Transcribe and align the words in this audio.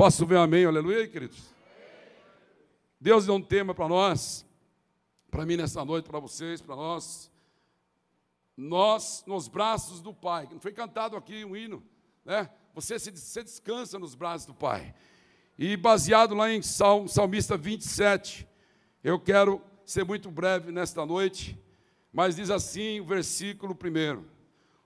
Posso 0.00 0.24
ver 0.24 0.38
um 0.38 0.40
amém, 0.40 0.64
aleluia, 0.64 1.06
queridos? 1.06 1.54
Deus 2.98 3.26
deu 3.26 3.34
um 3.34 3.42
tema 3.42 3.74
para 3.74 3.86
nós, 3.86 4.46
para 5.30 5.44
mim 5.44 5.58
nessa 5.58 5.84
noite, 5.84 6.08
para 6.08 6.18
vocês, 6.18 6.62
para 6.62 6.74
nós. 6.74 7.30
Nós 8.56 9.22
nos 9.26 9.46
braços 9.46 10.00
do 10.00 10.14
Pai. 10.14 10.48
Foi 10.60 10.72
cantado 10.72 11.18
aqui 11.18 11.44
um 11.44 11.54
hino, 11.54 11.82
né? 12.24 12.48
Você 12.72 12.98
se 12.98 13.10
você 13.10 13.44
descansa 13.44 13.98
nos 13.98 14.14
braços 14.14 14.46
do 14.46 14.54
Pai. 14.54 14.94
E 15.58 15.76
baseado 15.76 16.34
lá 16.34 16.50
em 16.50 16.62
Salmo, 16.62 17.06
Salmista 17.06 17.58
27, 17.58 18.48
eu 19.04 19.20
quero 19.20 19.60
ser 19.84 20.02
muito 20.02 20.30
breve 20.30 20.72
nesta 20.72 21.04
noite, 21.04 21.62
mas 22.10 22.36
diz 22.36 22.48
assim 22.48 23.00
o 23.00 23.04
versículo 23.04 23.74
primeiro: 23.74 24.26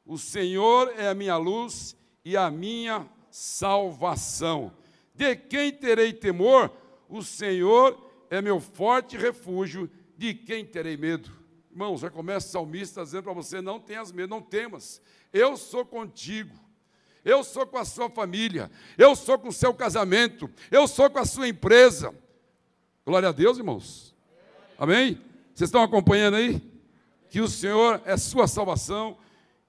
O 0.05 0.19
Senhor 0.19 0.93
é 0.99 1.07
a 1.07 1.15
minha 1.15 1.37
luz 1.37 1.96
e 2.25 2.37
a 2.37 2.51
minha 2.51 3.09
salvação. 3.31 4.73
De 5.15 5.37
quem 5.37 5.73
terei 5.73 6.12
temor? 6.12 6.71
O 7.09 7.23
Senhor 7.23 8.11
é 8.29 8.43
meu 8.43 8.59
forte 8.59 9.16
refúgio. 9.16 9.88
De 10.16 10.34
quem 10.34 10.65
terei 10.65 10.97
medo? 10.97 11.30
Irmãos, 11.71 12.01
já 12.01 12.11
começa 12.11 12.48
o 12.48 12.51
salmista 12.51 13.02
dizendo 13.02 13.24
para 13.24 13.33
você: 13.33 13.61
não 13.61 13.79
tenhas 13.79 14.12
medo, 14.12 14.30
não 14.30 14.43
temas. 14.43 15.01
Eu 15.33 15.57
sou 15.57 15.85
contigo. 15.85 16.55
Eu 17.24 17.43
sou 17.43 17.66
com 17.66 17.79
a 17.79 17.85
sua 17.85 18.11
família. 18.11 18.71
Eu 18.98 19.16
sou 19.16 19.38
com 19.38 19.48
o 19.48 19.52
seu 19.52 19.73
casamento. 19.73 20.51
Eu 20.71 20.87
sou 20.87 21.09
com 21.09 21.19
a 21.19 21.24
sua 21.24 21.49
empresa. 21.49 22.15
Glória 23.05 23.30
a 23.30 23.33
Deus, 23.33 23.57
irmãos. 23.57 24.15
Amém? 24.79 25.21
Vocês 25.55 25.69
estão 25.69 25.83
acompanhando 25.83 26.37
aí? 26.37 26.60
Que 27.30 27.41
o 27.41 27.49
Senhor 27.49 28.02
é 28.05 28.16
sua 28.16 28.46
salvação. 28.46 29.16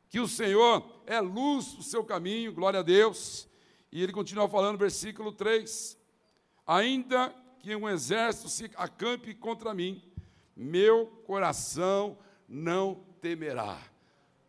Que 0.09 0.19
o 0.19 0.27
Senhor 0.27 0.85
é 1.05 1.19
luz 1.21 1.73
do 1.73 1.83
seu 1.83 2.03
caminho. 2.03 2.53
Glória 2.53 2.81
a 2.81 2.83
Deus. 2.83 3.47
E 3.95 4.03
ele 4.03 4.11
continua 4.11 4.49
falando, 4.49 4.77
versículo 4.77 5.31
3: 5.31 5.97
Ainda 6.67 7.33
que 7.59 7.73
um 7.73 7.87
exército 7.87 8.49
se 8.49 8.69
acampe 8.75 9.33
contra 9.33 9.73
mim, 9.73 10.03
meu 10.53 11.05
coração 11.25 12.17
não 12.45 13.05
temerá. 13.21 13.79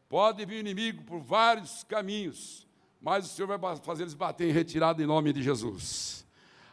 Pode 0.08 0.44
vir 0.44 0.58
inimigo 0.58 1.05
por 1.05 1.20
vários 1.20 1.84
caminhos, 1.84 2.66
mas 3.00 3.25
o 3.25 3.28
Senhor 3.28 3.47
vai 3.47 3.77
fazer 3.77 4.03
eles 4.03 4.14
bater 4.14 4.48
em 4.48 4.53
retirada 4.53 5.00
em 5.00 5.06
nome 5.06 5.33
de 5.33 5.44
Jesus. 5.44 6.27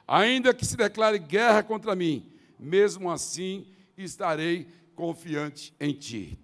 Ainda 0.07 0.51
que 0.51 0.65
se 0.65 0.75
declare 0.75 1.19
guerra 1.19 1.61
contra 1.61 1.95
mim, 1.95 2.33
mesmo 2.57 3.11
assim 3.11 3.67
estarei 3.95 4.67
confiante 4.95 5.75
em 5.79 5.93
ti. 5.93 6.39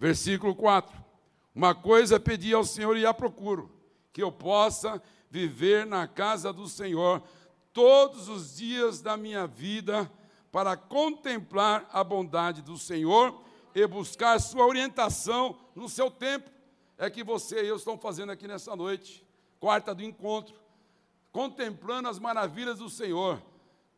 Versículo 0.00 0.52
4: 0.52 0.92
Uma 1.54 1.76
coisa 1.76 2.18
pedi 2.18 2.52
ao 2.52 2.64
Senhor 2.64 2.96
e 2.96 3.06
a 3.06 3.14
procuro 3.14 3.75
que 4.16 4.22
eu 4.22 4.32
possa 4.32 5.02
viver 5.28 5.84
na 5.84 6.08
casa 6.08 6.50
do 6.50 6.66
Senhor 6.66 7.22
todos 7.70 8.30
os 8.30 8.56
dias 8.56 9.02
da 9.02 9.14
minha 9.14 9.46
vida, 9.46 10.10
para 10.50 10.74
contemplar 10.74 11.86
a 11.92 12.02
bondade 12.02 12.62
do 12.62 12.78
Senhor 12.78 13.38
e 13.74 13.86
buscar 13.86 14.40
sua 14.40 14.64
orientação 14.64 15.58
no 15.74 15.86
seu 15.86 16.10
tempo. 16.10 16.50
É 16.96 17.10
que 17.10 17.22
você 17.22 17.62
e 17.62 17.68
eu 17.68 17.76
estamos 17.76 18.00
fazendo 18.00 18.32
aqui 18.32 18.48
nessa 18.48 18.74
noite, 18.74 19.22
quarta 19.60 19.94
do 19.94 20.02
encontro, 20.02 20.58
contemplando 21.30 22.08
as 22.08 22.18
maravilhas 22.18 22.78
do 22.78 22.88
Senhor. 22.88 23.42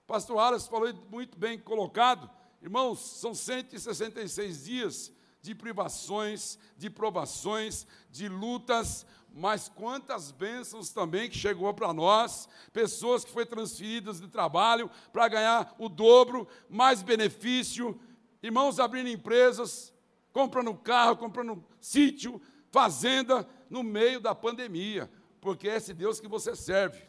Pastor 0.05 0.35
Wallace 0.35 0.69
falou 0.69 0.93
muito 1.09 1.39
bem 1.39 1.57
colocado, 1.61 2.29
irmãos, 2.61 2.99
são 2.99 3.33
166 3.33 4.65
dias 4.65 5.13
de 5.41 5.55
privações, 5.55 6.59
de 6.77 6.91
provações, 6.91 7.87
de 8.11 8.29
lutas, 8.29 9.07
mas 9.39 9.69
quantas 9.69 10.33
bênçãos 10.33 10.91
também 10.91 11.31
que 11.31 11.39
chegou 11.39 11.73
para 11.73 11.93
nós, 11.93 12.49
pessoas 12.73 13.25
que 13.25 13.31
foram 13.31 13.47
transferidas 13.47 14.21
de 14.21 14.27
trabalho 14.27 14.91
para 15.13 15.29
ganhar 15.29 15.75
o 15.79 15.89
dobro, 15.89 16.49
mais 16.69 17.03
benefício, 17.03 17.99
irmãos 18.43 18.81
abrindo 18.81 19.09
empresas, 19.09 19.95
comprando 20.33 20.75
carro, 20.75 21.17
comprando 21.17 21.65
sítio, 21.81 22.43
fazenda, 22.73 23.49
no 23.71 23.83
meio 23.83 24.19
da 24.19 24.35
pandemia, 24.35 25.11
porque 25.41 25.69
é 25.69 25.77
esse 25.77 25.95
Deus 25.95 26.19
que 26.19 26.27
você 26.27 26.57
serve. 26.57 27.01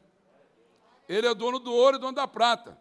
Ele 1.07 1.25
é 1.25 1.33
dono 1.33 1.57
do 1.57 1.73
ouro 1.73 1.97
e 1.97 1.99
dono 1.99 2.13
da 2.13 2.27
prata. 2.27 2.77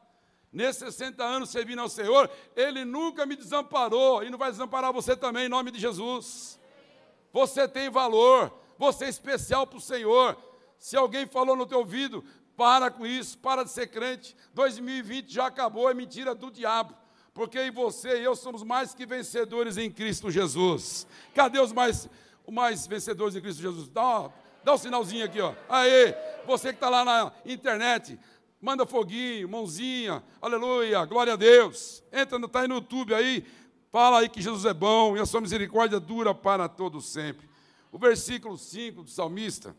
Nesses 0.53 0.95
60 0.95 1.25
anos 1.25 1.51
servindo 1.51 1.81
ao 1.81 1.89
Senhor, 1.89 2.31
Ele 2.55 2.85
nunca 2.85 3.25
me 3.25 3.37
desamparou 3.37 4.23
e 4.23 4.29
não 4.29 4.39
vai 4.39 4.51
desamparar 4.51 4.93
você 4.93 5.17
também, 5.17 5.47
em 5.47 5.49
nome 5.49 5.71
de 5.71 5.79
Jesus. 5.79 6.61
Você 7.33 7.67
tem 7.69 7.89
valor, 7.89 8.53
você 8.79 9.07
é 9.07 9.09
especial 9.09 9.67
para 9.67 9.79
o 9.79 9.81
Senhor. 9.81 10.37
Se 10.79 10.97
alguém 10.97 11.27
falou 11.27 11.57
no 11.57 11.67
teu 11.67 11.79
ouvido, 11.79 12.25
para 12.57 12.91
com 12.91 13.07
isso, 13.07 13.39
para 13.39 13.65
de 13.65 13.71
ser 13.71 13.89
crente. 13.89 14.37
2020 14.55 15.33
já 15.33 15.47
acabou, 15.47 15.91
é 15.91 15.95
mentira 15.95 16.35
do 16.35 16.51
diabo. 16.51 16.95
Porque 17.35 17.71
você 17.71 18.21
e 18.21 18.25
eu 18.25 18.35
somos 18.35 18.63
mais 18.63 18.95
que 18.95 19.07
vencedores 19.07 19.77
em 19.77 19.91
Cristo 19.91 20.31
Jesus. 20.31 21.07
Cadê 21.35 21.61
os 21.61 21.73
mais, 21.73 22.09
mais 22.51 22.87
vencedores 22.87 23.37
em 23.37 23.41
Cristo 23.41 23.63
Jesus? 23.63 23.89
Dá, 23.89 24.31
dá 24.65 24.75
um 24.75 24.79
sinalzinho 24.79 25.25
aqui, 25.25 25.41
ó. 25.41 25.55
Aê, 25.69 26.15
você 26.47 26.71
que 26.71 26.77
está 26.77 26.89
lá 26.89 27.05
na 27.05 27.33
internet, 27.47 28.19
manda 28.61 28.85
foguinho, 28.85 29.49
mãozinha, 29.49 30.23
aleluia, 30.43 31.05
glória 31.05 31.35
a 31.35 31.37
Deus. 31.37 32.03
Entra, 32.13 32.39
está 32.45 32.61
aí 32.61 32.69
no 32.69 32.77
YouTube 32.77 33.15
aí, 33.15 33.45
fala 33.91 34.19
aí 34.19 34.29
que 34.29 34.43
Jesus 34.43 34.65
é 34.65 34.75
bom 34.75 35.17
e 35.17 35.21
a 35.21 35.27
sua 35.27 35.41
misericórdia 35.41 36.01
dura 36.01 36.35
para 36.35 36.69
todo 36.69 37.01
sempre. 37.01 37.48
O 37.91 37.99
versículo 37.99 38.57
5 38.57 39.03
do 39.03 39.11
salmista 39.11 39.77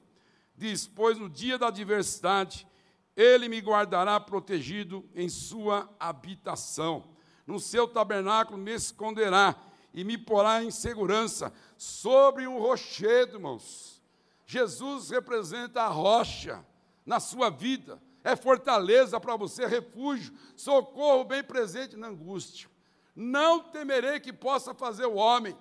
diz: 0.55 0.87
Pois 0.87 1.17
no 1.17 1.29
dia 1.29 1.57
da 1.57 1.67
adversidade, 1.67 2.67
ele 3.15 3.49
me 3.49 3.59
guardará 3.59 4.19
protegido 4.19 5.07
em 5.13 5.29
sua 5.29 5.89
habitação. 5.99 7.03
No 7.45 7.59
seu 7.59 7.87
tabernáculo 7.87 8.57
me 8.57 8.73
esconderá 8.73 9.55
e 9.93 10.03
me 10.03 10.17
porá 10.17 10.63
em 10.63 10.71
segurança 10.71 11.53
sobre 11.77 12.47
um 12.47 12.59
rochedo, 12.59 13.37
irmãos. 13.37 14.01
Jesus 14.45 15.09
representa 15.09 15.83
a 15.83 15.87
rocha 15.87 16.65
na 17.05 17.19
sua 17.19 17.49
vida, 17.49 18.01
é 18.23 18.35
fortaleza 18.35 19.19
para 19.19 19.35
você, 19.35 19.65
refúgio, 19.65 20.33
socorro 20.55 21.23
bem 21.23 21.43
presente 21.43 21.95
na 21.95 22.07
angústia. 22.07 22.69
Não 23.15 23.59
temerei 23.59 24.19
que 24.19 24.31
possa 24.31 24.73
fazer 24.73 25.05
o 25.05 25.15
homem 25.15 25.57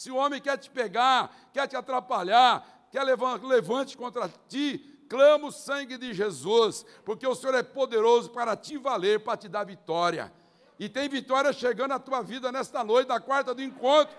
se 0.00 0.10
o 0.10 0.16
homem 0.16 0.40
quer 0.40 0.56
te 0.56 0.70
pegar, 0.70 1.30
quer 1.52 1.68
te 1.68 1.76
atrapalhar, 1.76 2.86
quer 2.90 3.02
levar, 3.02 3.38
levante 3.42 3.98
contra 3.98 4.32
ti, 4.48 5.04
clama 5.06 5.48
o 5.48 5.52
sangue 5.52 5.98
de 5.98 6.14
Jesus, 6.14 6.86
porque 7.04 7.26
o 7.26 7.34
Senhor 7.34 7.54
é 7.54 7.62
poderoso 7.62 8.30
para 8.30 8.56
te 8.56 8.78
valer, 8.78 9.20
para 9.20 9.36
te 9.36 9.46
dar 9.46 9.62
vitória. 9.64 10.32
E 10.78 10.88
tem 10.88 11.06
vitória 11.06 11.52
chegando 11.52 11.92
à 11.92 11.98
tua 11.98 12.22
vida 12.22 12.50
nesta 12.50 12.82
noite, 12.82 13.08
da 13.08 13.20
quarta 13.20 13.54
do 13.54 13.62
encontro. 13.62 14.16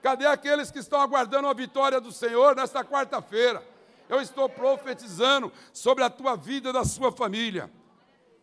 Cadê 0.00 0.24
aqueles 0.24 0.70
que 0.70 0.78
estão 0.78 0.98
aguardando 0.98 1.48
a 1.48 1.52
vitória 1.52 2.00
do 2.00 2.10
Senhor 2.10 2.56
nesta 2.56 2.82
quarta-feira? 2.82 3.62
Eu 4.08 4.22
estou 4.22 4.48
profetizando 4.48 5.52
sobre 5.70 6.02
a 6.02 6.08
tua 6.08 6.34
vida 6.34 6.70
e 6.70 6.72
da 6.72 6.86
sua 6.86 7.12
família. 7.12 7.70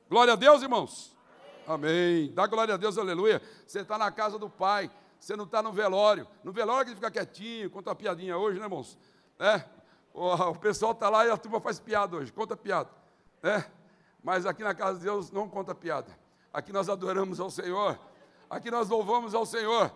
Glória 0.07 0.33
a 0.33 0.35
Deus, 0.35 0.61
irmãos. 0.61 1.17
Amém. 1.65 2.31
Dá 2.35 2.45
glória 2.45 2.75
a 2.75 2.77
Deus, 2.77 2.99
aleluia. 2.99 3.41
Você 3.65 3.79
está 3.79 3.97
na 3.97 4.11
casa 4.11 4.37
do 4.37 4.47
Pai. 4.47 4.91
Você 5.19 5.35
não 5.35 5.45
está 5.45 5.61
no 5.61 5.71
velório. 5.71 6.27
No 6.43 6.51
velório 6.51 6.89
que 6.89 6.95
fica 6.95 7.11
quietinho, 7.11 7.69
conta 7.69 7.89
uma 7.89 7.95
piadinha 7.95 8.37
hoje, 8.37 8.59
né, 8.59 8.65
irmãos? 8.65 8.97
É, 9.39 9.63
o, 10.13 10.33
o 10.33 10.55
pessoal 10.55 10.93
está 10.93 11.09
lá 11.09 11.25
e 11.25 11.29
a 11.29 11.37
turma 11.37 11.59
faz 11.59 11.79
piada 11.79 12.17
hoje, 12.17 12.31
conta 12.31 12.55
piada. 12.57 12.89
Né? 13.41 13.65
Mas 14.23 14.45
aqui 14.45 14.63
na 14.63 14.73
casa 14.73 14.97
de 14.97 15.05
Deus 15.05 15.31
não 15.31 15.47
conta 15.47 15.75
piada. 15.75 16.17
Aqui 16.53 16.71
nós 16.71 16.89
adoramos 16.89 17.39
ao 17.39 17.49
Senhor. 17.49 17.99
Aqui 18.49 18.71
nós 18.71 18.89
louvamos 18.89 19.35
ao 19.35 19.45
Senhor. 19.45 19.91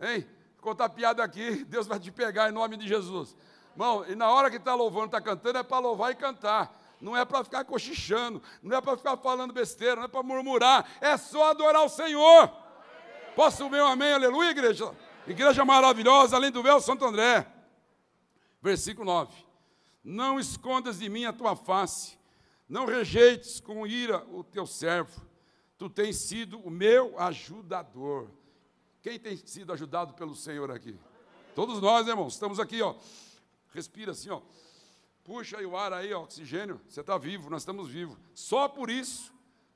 Hein? 0.00 0.26
Contar 0.60 0.88
piada 0.88 1.22
aqui, 1.22 1.64
Deus 1.64 1.86
vai 1.86 2.00
te 2.00 2.10
pegar 2.10 2.48
em 2.48 2.52
nome 2.52 2.76
de 2.76 2.88
Jesus. 2.88 3.36
Irmão, 3.72 4.04
e 4.08 4.14
na 4.14 4.30
hora 4.30 4.50
que 4.50 4.56
está 4.56 4.74
louvando, 4.74 5.06
está 5.06 5.20
cantando, 5.20 5.58
é 5.58 5.62
para 5.62 5.78
louvar 5.78 6.10
e 6.10 6.14
cantar. 6.14 6.74
Não 7.00 7.16
é 7.16 7.24
para 7.24 7.44
ficar 7.44 7.64
cochichando, 7.64 8.42
não 8.62 8.76
é 8.76 8.80
para 8.80 8.96
ficar 8.96 9.16
falando 9.18 9.52
besteira, 9.52 9.96
não 9.96 10.04
é 10.04 10.08
para 10.08 10.22
murmurar, 10.22 10.88
é 11.00 11.16
só 11.16 11.50
adorar 11.50 11.84
o 11.84 11.88
Senhor. 11.88 12.50
Posso 13.36 13.68
ver 13.68 13.82
um 13.82 13.86
amém, 13.86 14.14
aleluia, 14.14 14.48
igreja? 14.48 14.96
Igreja 15.26 15.62
maravilhosa, 15.62 16.36
além 16.36 16.50
do 16.50 16.62
véu, 16.62 16.80
Santo 16.80 17.04
André. 17.04 17.46
Versículo 18.62 19.04
9. 19.04 19.30
Não 20.02 20.40
escondas 20.40 21.00
de 21.00 21.08
mim 21.10 21.26
a 21.26 21.34
tua 21.34 21.54
face, 21.54 22.18
não 22.66 22.86
rejeites 22.86 23.60
com 23.60 23.86
ira 23.86 24.24
o 24.30 24.42
teu 24.42 24.66
servo. 24.66 25.20
Tu 25.76 25.90
tens 25.90 26.16
sido 26.16 26.58
o 26.60 26.70
meu 26.70 27.20
ajudador. 27.20 28.30
Quem 29.02 29.18
tem 29.18 29.36
sido 29.36 29.70
ajudado 29.70 30.14
pelo 30.14 30.34
Senhor 30.34 30.70
aqui? 30.70 30.98
Todos 31.54 31.78
nós, 31.78 32.08
irmãos, 32.08 32.32
estamos 32.32 32.58
aqui, 32.58 32.80
ó. 32.80 32.94
Respira 33.74 34.12
assim, 34.12 34.30
ó. 34.30 34.40
Puxa 35.22 35.58
aí 35.58 35.66
o 35.66 35.76
ar 35.76 35.92
aí, 35.92 36.10
ó, 36.14 36.22
oxigênio. 36.22 36.80
Você 36.88 37.02
está 37.02 37.18
vivo, 37.18 37.50
nós 37.50 37.60
estamos 37.60 37.90
vivos. 37.90 38.16
Só 38.32 38.66
por 38.66 38.88
isso 38.88 39.30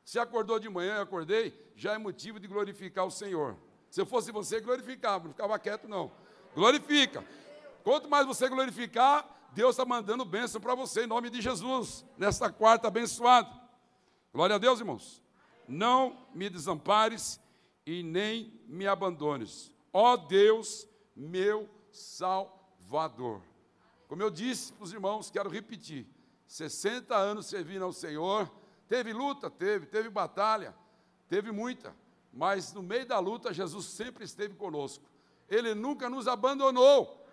se 0.05 0.19
acordou 0.19 0.59
de 0.59 0.69
manhã 0.69 0.97
e 0.97 1.01
acordei, 1.01 1.73
já 1.75 1.95
é 1.95 1.99
motivo 1.99 2.41
de 2.41 2.47
glorificar 2.47 3.07
o 3.07 3.11
Senhor. 3.11 3.57
Se 3.91 4.01
eu 4.01 4.07
fosse 4.07 4.31
você, 4.31 4.61
glorificava, 4.61 5.25
não 5.25 5.33
ficava 5.33 5.59
quieto, 5.59 5.89
não. 5.89 6.11
Glorifica. 6.55 7.25
Quanto 7.83 8.09
mais 8.09 8.27
você 8.27 8.49
glorificar, 8.49 9.29
Deus 9.53 9.71
está 9.71 9.85
mandando 9.85 10.25
bênção 10.25 10.61
para 10.61 10.75
você 10.75 11.05
em 11.05 11.07
nome 11.07 11.31
de 11.31 11.41
Jesus, 11.41 12.05
nesta 12.17 12.53
quarta 12.53 12.89
abençoada. 12.89 13.51
Glória 14.33 14.57
a 14.57 14.59
Deus, 14.59 14.79
irmãos. 14.79 15.23
Não 15.67 16.27
me 16.35 16.49
desampares 16.49 17.41
e 17.85 18.03
nem 18.03 18.61
me 18.67 18.87
abandones. 18.87 19.73
Ó 19.93 20.17
Deus, 20.17 20.87
meu 21.17 21.69
Salvador. 21.91 23.43
Como 24.07 24.23
eu 24.23 24.31
disse 24.31 24.73
para 24.73 24.85
os 24.85 24.93
irmãos, 24.93 25.31
quero 25.31 25.49
repetir: 25.49 26.07
60 26.47 27.17
anos 27.17 27.47
servindo 27.47 27.85
ao 27.85 27.93
Senhor. 27.93 28.51
Teve 28.91 29.13
luta? 29.13 29.49
Teve. 29.49 29.87
Teve 29.87 30.11
batalha? 30.11 30.75
Teve 31.29 31.53
muita. 31.53 31.95
Mas 32.33 32.73
no 32.73 32.83
meio 32.83 33.07
da 33.07 33.21
luta, 33.21 33.55
Jesus 33.55 33.87
sempre 33.87 34.25
esteve 34.25 34.57
conosco. 34.57 35.05
Ele 35.49 35.77
nunca 35.77 36.11
nos 36.11 36.27
abandonou. 36.27 37.25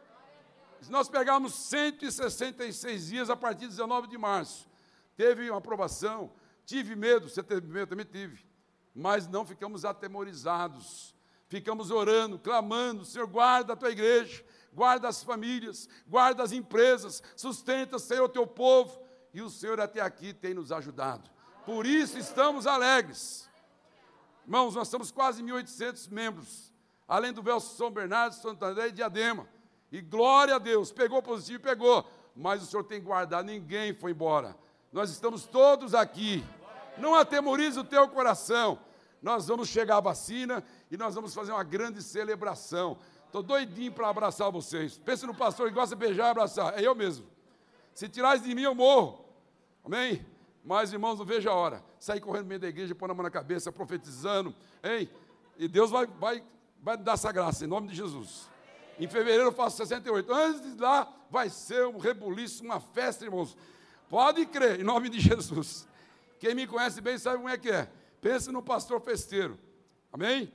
Se 0.79 0.91
nós 0.91 1.09
pegarmos 1.09 1.55
166 1.55 3.07
dias 3.07 3.29
a 3.31 3.35
partir 3.35 3.61
de 3.61 3.69
19 3.69 4.07
de 4.07 4.19
março, 4.19 4.69
teve 5.15 5.49
uma 5.49 5.57
aprovação, 5.57 6.31
tive 6.63 6.95
medo, 6.95 7.27
você 7.27 7.41
teve 7.41 7.65
medo, 7.65 7.89
também 7.89 8.05
tive, 8.05 8.45
mas 8.93 9.27
não 9.27 9.43
ficamos 9.43 9.83
atemorizados, 9.83 11.15
ficamos 11.47 11.89
orando, 11.89 12.37
clamando, 12.37 13.03
Senhor, 13.03 13.25
guarda 13.25 13.73
a 13.73 13.75
tua 13.75 13.89
igreja, 13.89 14.45
guarda 14.71 15.07
as 15.07 15.23
famílias, 15.23 15.89
guarda 16.07 16.43
as 16.43 16.51
empresas, 16.51 17.23
sustenta, 17.35 17.97
Senhor, 17.97 18.25
o 18.25 18.29
teu 18.29 18.45
povo, 18.45 19.01
e 19.33 19.41
o 19.41 19.49
Senhor 19.49 19.79
até 19.79 19.99
aqui 19.99 20.31
tem 20.31 20.53
nos 20.53 20.71
ajudado. 20.71 21.36
Por 21.67 21.85
isso 21.85 22.17
estamos 22.17 22.65
alegres. 22.65 23.45
Irmãos, 24.45 24.73
nós 24.73 24.87
estamos 24.87 25.11
quase 25.11 25.43
1.800 25.43 26.09
membros, 26.09 26.73
além 27.05 27.33
do 27.33 27.43
Velso 27.43 27.75
São 27.75 27.91
Bernardo, 27.91 28.35
Santo 28.35 28.63
André 28.63 28.87
e 28.87 28.91
Diadema. 28.93 29.45
E 29.91 29.99
glória 29.99 30.55
a 30.55 30.59
Deus, 30.59 30.93
pegou 30.93 31.21
positivo, 31.21 31.61
pegou. 31.61 32.09
Mas 32.33 32.63
o 32.63 32.65
Senhor 32.65 32.85
tem 32.85 33.01
guardado, 33.01 33.47
ninguém 33.47 33.93
foi 33.93 34.11
embora. 34.11 34.55
Nós 34.93 35.09
estamos 35.09 35.43
todos 35.43 35.93
aqui. 35.93 36.41
Não 36.97 37.13
atemorize 37.13 37.77
o 37.77 37.83
teu 37.83 38.07
coração. 38.07 38.79
Nós 39.21 39.49
vamos 39.49 39.67
chegar 39.67 39.97
à 39.97 39.99
vacina 39.99 40.63
e 40.89 40.95
nós 40.95 41.15
vamos 41.15 41.33
fazer 41.33 41.51
uma 41.51 41.65
grande 41.65 42.01
celebração. 42.01 42.97
Estou 43.25 43.43
doidinho 43.43 43.91
para 43.91 44.07
abraçar 44.07 44.49
vocês. 44.49 44.97
Pense 44.97 45.25
no 45.25 45.35
pastor 45.35 45.67
que 45.67 45.75
gosta 45.75 45.97
de 45.97 45.99
beijar 45.99 46.27
e 46.27 46.31
abraçar. 46.31 46.79
É 46.79 46.87
eu 46.87 46.95
mesmo. 46.95 47.27
Se 47.93 48.07
tirares 48.07 48.41
de 48.41 48.55
mim, 48.55 48.61
eu 48.61 48.73
morro. 48.73 49.25
Amém? 49.83 50.25
Mas, 50.67 50.91
irmãos, 50.91 51.17
não 51.17 51.25
vejo 51.25 51.49
a 51.49 51.53
hora. 51.53 51.81
Sair 51.97 52.19
correndo 52.19 52.43
no 52.43 52.49
meio 52.49 52.59
da 52.59 52.67
igreja, 52.67 52.93
pôr 52.93 53.09
a 53.09 53.13
mão 53.13 53.23
na 53.23 53.31
cabeça, 53.31 53.71
profetizando. 53.71 54.53
Hein? 54.83 55.09
E 55.57 55.65
Deus 55.65 55.89
vai, 55.89 56.05
vai, 56.05 56.43
vai 56.83 56.97
dar 56.97 57.13
essa 57.13 57.31
graça, 57.31 57.63
em 57.63 57.69
nome 57.69 57.87
de 57.87 57.95
Jesus. 57.95 58.49
Em 58.99 59.07
fevereiro 59.07 59.45
eu 59.45 59.51
faço 59.53 59.77
68. 59.77 60.29
Antes 60.29 60.75
de 60.75 60.81
lá 60.81 61.09
vai 61.31 61.49
ser 61.49 61.87
um 61.87 61.97
rebuliço, 61.97 62.65
uma 62.65 62.81
festa, 62.81 63.23
irmãos. 63.23 63.55
Pode 64.09 64.45
crer, 64.45 64.81
em 64.81 64.83
nome 64.83 65.07
de 65.07 65.21
Jesus. 65.21 65.87
Quem 66.37 66.53
me 66.53 66.67
conhece 66.67 66.99
bem 66.99 67.17
sabe 67.17 67.37
como 67.37 67.47
é 67.47 67.57
que 67.57 67.71
é. 67.71 67.89
Pense 68.19 68.51
no 68.51 68.61
pastor 68.61 68.99
festeiro. 68.99 69.57
Amém? 70.11 70.51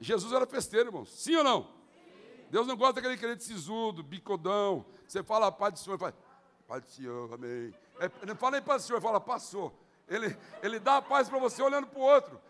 Jesus 0.00 0.32
era 0.32 0.46
festeiro, 0.46 0.90
irmãos. 0.90 1.10
Sim 1.10 1.34
ou 1.34 1.42
não? 1.42 1.62
Sim. 1.64 2.44
Deus 2.52 2.68
não 2.68 2.76
gosta 2.76 3.00
daquele 3.00 3.16
crente 3.16 3.42
sisudo, 3.42 4.00
bicodão. 4.00 4.86
Você 5.08 5.24
fala 5.24 5.48
a 5.48 5.52
paz 5.52 5.72
do 5.72 5.78
Senhor, 5.80 5.98
fala, 5.98 6.14
paz 6.68 6.84
do 6.84 6.90
Senhor, 6.92 7.34
amém. 7.34 7.74
É, 8.00 8.26
não 8.26 8.34
fala 8.34 8.56
em 8.56 8.62
paz 8.62 8.82
do 8.82 8.86
Senhor, 8.86 9.00
fala, 9.00 9.20
passou. 9.20 9.78
Ele, 10.08 10.34
ele 10.62 10.80
dá 10.80 10.96
a 10.96 11.02
paz 11.02 11.28
para 11.28 11.38
você 11.38 11.62
olhando 11.62 11.86
para 11.86 12.00
o 12.00 12.02
outro. 12.02 12.40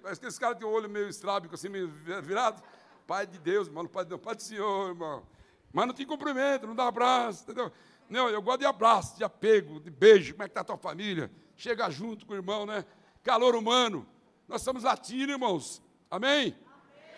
Parece 0.00 0.20
que 0.20 0.26
esse 0.26 0.40
cara 0.40 0.54
tem 0.54 0.66
o 0.66 0.70
olho 0.70 0.88
meio 0.88 1.08
estrábico, 1.08 1.54
assim, 1.54 1.68
meio 1.68 1.88
virado. 2.22 2.62
Pai 3.06 3.26
de 3.26 3.38
Deus, 3.38 3.66
irmão, 3.66 3.86
Pai 3.86 4.04
de 4.04 4.10
Deus, 4.10 4.20
Pai 4.20 4.36
do 4.36 4.42
Senhor, 4.42 4.88
irmão. 4.88 5.26
Mas 5.72 5.86
não 5.86 5.92
tem 5.92 6.06
cumprimento, 6.06 6.66
não 6.66 6.74
dá 6.74 6.86
abraço, 6.86 7.42
entendeu? 7.42 7.72
Não, 8.08 8.28
eu 8.30 8.40
gosto 8.40 8.60
de 8.60 8.66
abraço, 8.66 9.16
de 9.18 9.24
apego, 9.24 9.80
de 9.80 9.90
beijo. 9.90 10.32
Como 10.32 10.44
é 10.44 10.46
que 10.46 10.52
está 10.52 10.60
a 10.60 10.64
tua 10.64 10.78
família? 10.78 11.30
Chega 11.56 11.90
junto 11.90 12.24
com 12.24 12.32
o 12.32 12.36
irmão, 12.36 12.64
né? 12.64 12.84
Calor 13.22 13.54
humano. 13.54 14.06
Nós 14.46 14.62
estamos 14.62 14.84
latindo, 14.84 15.32
irmãos. 15.32 15.82
Amém? 16.10 16.30
Amém? 16.30 16.56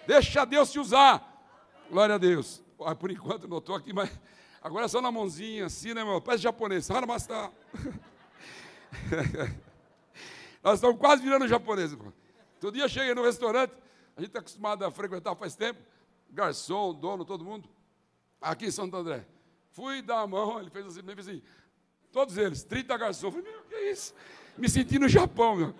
Deixa 0.07 0.45
Deus 0.45 0.73
te 0.73 0.81
usar. 0.81 1.45
Glória 1.89 2.17
a 2.17 2.19
Deus. 2.19 2.65
Por 2.99 3.11
enquanto 3.11 3.47
não 3.47 3.59
estou 3.59 3.77
aqui, 3.77 3.93
mas 3.93 4.11
agora 4.61 4.85
é 4.85 4.89
só 4.89 5.01
na 5.01 5.11
mãozinha, 5.11 5.67
assim, 5.67 5.95
né, 5.95 6.01
irmão? 6.01 6.21
Parece 6.21 6.43
japonês. 6.43 6.91
Haramasta. 6.91 7.53
Nós 10.63 10.75
estamos 10.75 10.99
quase 10.99 11.23
virando 11.23 11.49
japonês, 11.49 11.93
irmão. 11.93 12.13
Todo 12.61 12.75
dia 12.75 12.89
cheguei 12.89 13.15
no 13.15 13.25
restaurante, 13.25 13.73
a 14.17 14.21
gente 14.21 14.29
está 14.29 14.41
acostumado 14.41 14.85
a 14.85 14.91
frequentar 14.91 15.35
faz 15.35 15.57
tempo, 15.57 15.81
garçom, 16.29 16.93
dono, 16.93 17.25
todo 17.25 17.45
mundo, 17.45 17.69
aqui 18.41 18.67
em 18.67 18.71
Santo 18.71 18.95
André. 18.97 19.27
Fui 19.71 20.03
dar 20.03 20.21
a 20.21 20.27
mão, 20.27 20.61
ele 20.61 20.69
fez 20.69 20.87
assim, 20.87 21.03
me 21.03 21.15
fez 21.15 21.29
assim, 21.29 21.43
todos 22.13 22.37
eles, 22.37 22.63
30 22.63 22.97
garçons. 22.99 23.35
Falei, 23.35 23.51
meu, 23.51 23.63
que 23.63 23.75
é 23.75 23.91
isso? 23.91 24.15
Me 24.59 24.69
senti 24.69 24.99
no 24.99 25.09
Japão, 25.09 25.57
meu. 25.57 25.75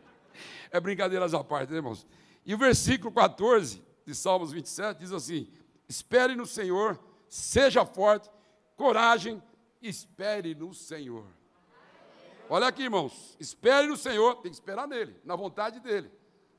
é 0.70 0.80
brincadeiras 0.80 1.34
à 1.34 1.44
parte, 1.44 1.70
né, 1.70 1.76
irmãos? 1.76 2.06
E 2.46 2.54
o 2.54 2.58
versículo 2.58 3.12
14 3.12 3.82
de 4.06 4.14
Salmos 4.14 4.52
27 4.52 4.98
diz 4.98 5.12
assim: 5.12 5.48
Espere 5.88 6.34
no 6.34 6.46
Senhor, 6.46 6.98
seja 7.28 7.84
forte, 7.84 8.30
coragem, 8.76 9.42
espere 9.80 10.54
no 10.54 10.72
Senhor. 10.74 11.26
Olha 12.48 12.68
aqui, 12.68 12.84
irmãos, 12.84 13.36
espere 13.40 13.88
no 13.88 13.96
Senhor, 13.96 14.36
tem 14.36 14.50
que 14.50 14.56
esperar 14.56 14.86
nele, 14.86 15.16
na 15.24 15.34
vontade 15.34 15.80
dele. 15.80 16.10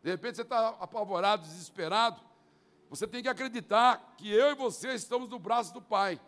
De 0.03 0.09
repente 0.09 0.35
você 0.35 0.41
está 0.41 0.69
apavorado, 0.79 1.43
desesperado. 1.43 2.21
Você 2.89 3.07
tem 3.07 3.21
que 3.21 3.29
acreditar 3.29 4.15
que 4.17 4.29
eu 4.31 4.51
e 4.51 4.55
você 4.55 4.93
estamos 4.93 5.29
no 5.29 5.39
braço 5.39 5.73
do 5.73 5.81
Pai. 5.81 6.19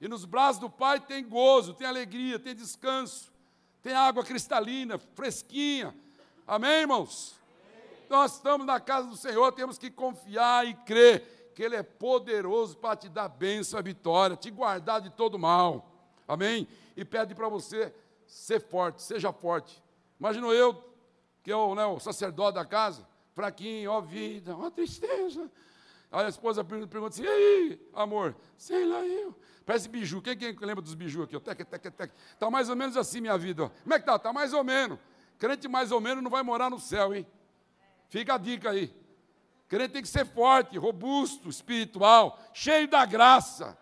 E 0.00 0.08
nos 0.08 0.24
braços 0.24 0.60
do 0.60 0.68
Pai 0.68 1.00
tem 1.00 1.26
gozo, 1.26 1.74
tem 1.74 1.86
alegria, 1.86 2.38
tem 2.38 2.54
descanso, 2.54 3.32
tem 3.82 3.94
água 3.94 4.24
cristalina, 4.24 4.98
fresquinha. 5.14 5.94
Amém, 6.46 6.80
irmãos? 6.80 7.34
Nós 8.08 8.34
estamos 8.34 8.66
na 8.66 8.78
casa 8.78 9.08
do 9.08 9.16
Senhor, 9.16 9.50
temos 9.52 9.78
que 9.78 9.90
confiar 9.90 10.66
e 10.66 10.74
crer 10.74 11.35
que 11.56 11.62
Ele 11.62 11.74
é 11.74 11.82
poderoso 11.82 12.76
para 12.76 12.94
te 12.94 13.08
dar 13.08 13.28
bênção, 13.28 13.78
a 13.78 13.82
vitória, 13.82 14.36
te 14.36 14.50
guardar 14.50 15.00
de 15.00 15.08
todo 15.08 15.38
mal. 15.38 15.90
Amém? 16.28 16.68
E 16.94 17.02
pede 17.02 17.34
para 17.34 17.48
você 17.48 17.94
ser 18.26 18.60
forte, 18.60 19.02
seja 19.02 19.32
forte. 19.32 19.82
Imagina 20.20 20.46
eu 20.48 20.84
que 21.42 21.50
é 21.50 21.56
o, 21.56 21.74
né, 21.74 21.86
o 21.86 21.98
sacerdote 21.98 22.56
da 22.56 22.64
casa, 22.66 23.08
fraquinho, 23.32 23.90
ó 23.90 24.02
vida, 24.02 24.54
ó 24.54 24.68
tristeza. 24.68 25.50
Aí 26.12 26.26
a 26.26 26.28
esposa 26.28 26.62
pergunta 26.62 27.08
assim, 27.08 27.22
e 27.22 27.28
aí, 27.28 27.88
amor? 27.94 28.36
Sei 28.58 28.84
lá 28.84 29.02
eu. 29.06 29.34
Parece 29.64 29.88
biju. 29.88 30.20
Quem, 30.20 30.36
quem 30.36 30.54
lembra 30.60 30.82
dos 30.82 30.92
biju 30.92 31.22
aqui? 31.22 31.36
Está 31.36 32.50
mais 32.50 32.68
ou 32.68 32.76
menos 32.76 32.98
assim 32.98 33.22
minha 33.22 33.38
vida. 33.38 33.64
Ó. 33.64 33.68
Como 33.70 33.94
é 33.94 33.98
que 33.98 34.02
está? 34.02 34.16
Está 34.16 34.30
mais 34.30 34.52
ou 34.52 34.62
menos. 34.62 34.98
Crente 35.38 35.68
mais 35.68 35.90
ou 35.90 36.02
menos 36.02 36.22
não 36.22 36.30
vai 36.30 36.42
morar 36.42 36.68
no 36.68 36.78
céu, 36.78 37.14
hein? 37.14 37.26
Fica 38.10 38.34
a 38.34 38.38
dica 38.38 38.70
aí. 38.70 38.94
Crente 39.68 39.94
tem 39.94 40.02
que 40.02 40.08
ser 40.08 40.24
forte, 40.24 40.78
robusto, 40.78 41.48
espiritual, 41.48 42.38
cheio 42.54 42.86
da 42.86 43.04
graça. 43.04 43.76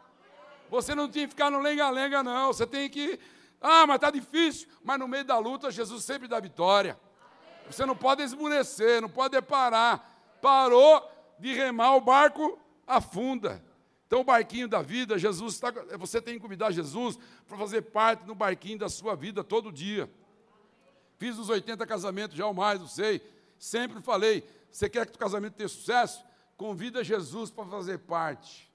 Você 0.71 0.95
não 0.95 1.09
tem 1.09 1.25
que 1.25 1.31
ficar 1.31 1.51
no 1.51 1.61
lenga-lenga, 1.61 2.23
não. 2.23 2.53
Você 2.53 2.67
tem 2.67 2.89
que. 2.89 3.19
Ah, 3.61 3.87
mas 3.87 3.97
está 3.97 4.11
difícil. 4.11 4.69
Mas 4.83 4.99
no 4.99 5.07
meio 5.07 5.25
da 5.25 5.39
luta, 5.39 5.71
Jesus 5.71 6.05
sempre 6.05 6.27
dá 6.27 6.41
vitória. 6.41 6.99
Você 7.71 7.85
não 7.85 7.97
pode 7.97 8.23
esmurecer, 8.23 9.01
não 9.01 9.09
pode 9.09 9.41
parar. 9.43 10.37
Parou 10.41 11.11
de 11.39 11.53
remar, 11.53 11.97
o 11.97 12.01
barco 12.01 12.59
afunda. 12.87 13.63
Então, 14.07 14.21
o 14.21 14.25
barquinho 14.25 14.69
da 14.69 14.83
vida, 14.83 15.19
Jesus 15.19 15.55
está. 15.55 15.71
Você 15.99 16.21
tem 16.21 16.35
que 16.35 16.41
convidar 16.41 16.71
Jesus 16.71 17.19
para 17.47 17.57
fazer 17.57 17.83
parte 17.83 18.25
do 18.25 18.35
barquinho 18.35 18.79
da 18.79 18.89
sua 18.89 19.15
vida 19.15 19.43
todo 19.43 19.73
dia. 19.73 20.11
Fiz 21.19 21.39
os 21.39 21.49
80 21.49 21.87
casamentos, 21.87 22.37
já 22.37 22.47
o 22.47 22.55
mais, 22.55 22.81
não 22.81 22.89
sei. 22.89 23.23
Sempre 23.59 24.01
falei: 24.03 24.47
você 24.75 24.89
quer 24.89 25.07
que 25.07 25.15
o 25.15 25.19
casamento 25.19 25.55
tenha 25.55 25.69
sucesso? 25.69 26.25
Convida 26.57 27.05
Jesus 27.05 27.49
para 27.49 27.65
fazer 27.65 27.99
parte. 27.99 28.69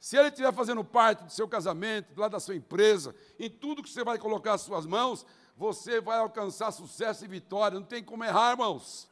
Se 0.00 0.16
ele 0.16 0.28
estiver 0.28 0.50
fazendo 0.50 0.82
parte 0.82 1.24
do 1.24 1.30
seu 1.30 1.46
casamento, 1.46 2.14
do 2.14 2.22
lado 2.22 2.32
da 2.32 2.40
sua 2.40 2.56
empresa, 2.56 3.14
em 3.38 3.50
tudo 3.50 3.82
que 3.82 3.90
você 3.90 4.02
vai 4.02 4.16
colocar 4.16 4.54
as 4.54 4.62
suas 4.62 4.86
mãos, 4.86 5.26
você 5.54 6.00
vai 6.00 6.18
alcançar 6.18 6.72
sucesso 6.72 7.26
e 7.26 7.28
vitória. 7.28 7.78
Não 7.78 7.86
tem 7.86 8.02
como 8.02 8.24
errar, 8.24 8.52
irmãos. 8.52 9.10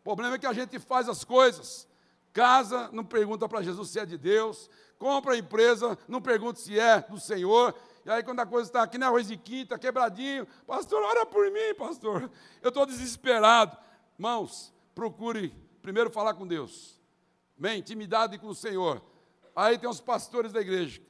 O 0.00 0.04
problema 0.04 0.36
é 0.36 0.38
que 0.38 0.46
a 0.46 0.54
gente 0.54 0.78
faz 0.78 1.06
as 1.06 1.22
coisas. 1.22 1.86
Casa, 2.32 2.88
não 2.90 3.04
pergunta 3.04 3.46
para 3.46 3.60
Jesus 3.60 3.90
se 3.90 4.00
é 4.00 4.06
de 4.06 4.16
Deus. 4.16 4.70
Compra 4.98 5.34
a 5.34 5.38
empresa, 5.38 5.98
não 6.08 6.22
pergunta 6.22 6.58
se 6.58 6.80
é 6.80 7.02
do 7.02 7.20
Senhor. 7.20 7.74
E 8.06 8.10
aí, 8.10 8.22
quando 8.22 8.40
a 8.40 8.46
coisa 8.46 8.70
está 8.70 8.82
aqui 8.82 8.96
na 8.96 9.08
arroz 9.08 9.28
de 9.28 9.36
quinta, 9.36 9.78
quebradinho, 9.78 10.46
pastor, 10.66 11.02
ora 11.02 11.26
por 11.26 11.44
mim, 11.50 11.74
pastor. 11.76 12.30
Eu 12.62 12.70
estou 12.70 12.86
desesperado. 12.86 13.76
Irmãos, 14.18 14.72
procure 14.98 15.54
primeiro 15.80 16.10
falar 16.10 16.34
com 16.34 16.44
Deus. 16.44 17.00
Bem, 17.56 17.78
intimidade 17.78 18.36
com 18.36 18.48
o 18.48 18.54
Senhor. 18.54 19.00
Aí 19.54 19.78
tem 19.78 19.88
os 19.88 20.00
pastores 20.00 20.52
da 20.52 20.60
igreja. 20.60 21.00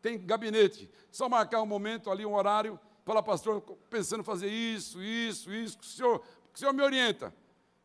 Tem 0.00 0.24
gabinete. 0.24 0.88
Só 1.10 1.28
marcar 1.28 1.60
um 1.60 1.66
momento 1.66 2.12
ali, 2.12 2.24
um 2.24 2.34
horário 2.34 2.78
Fala, 3.04 3.22
pastor, 3.22 3.60
pensando 3.90 4.20
em 4.20 4.24
fazer 4.24 4.48
isso, 4.48 5.02
isso, 5.02 5.52
isso, 5.52 5.78
o 5.78 5.84
senhor, 5.84 6.22
o 6.54 6.58
senhor 6.58 6.72
me 6.72 6.82
orienta. 6.82 7.34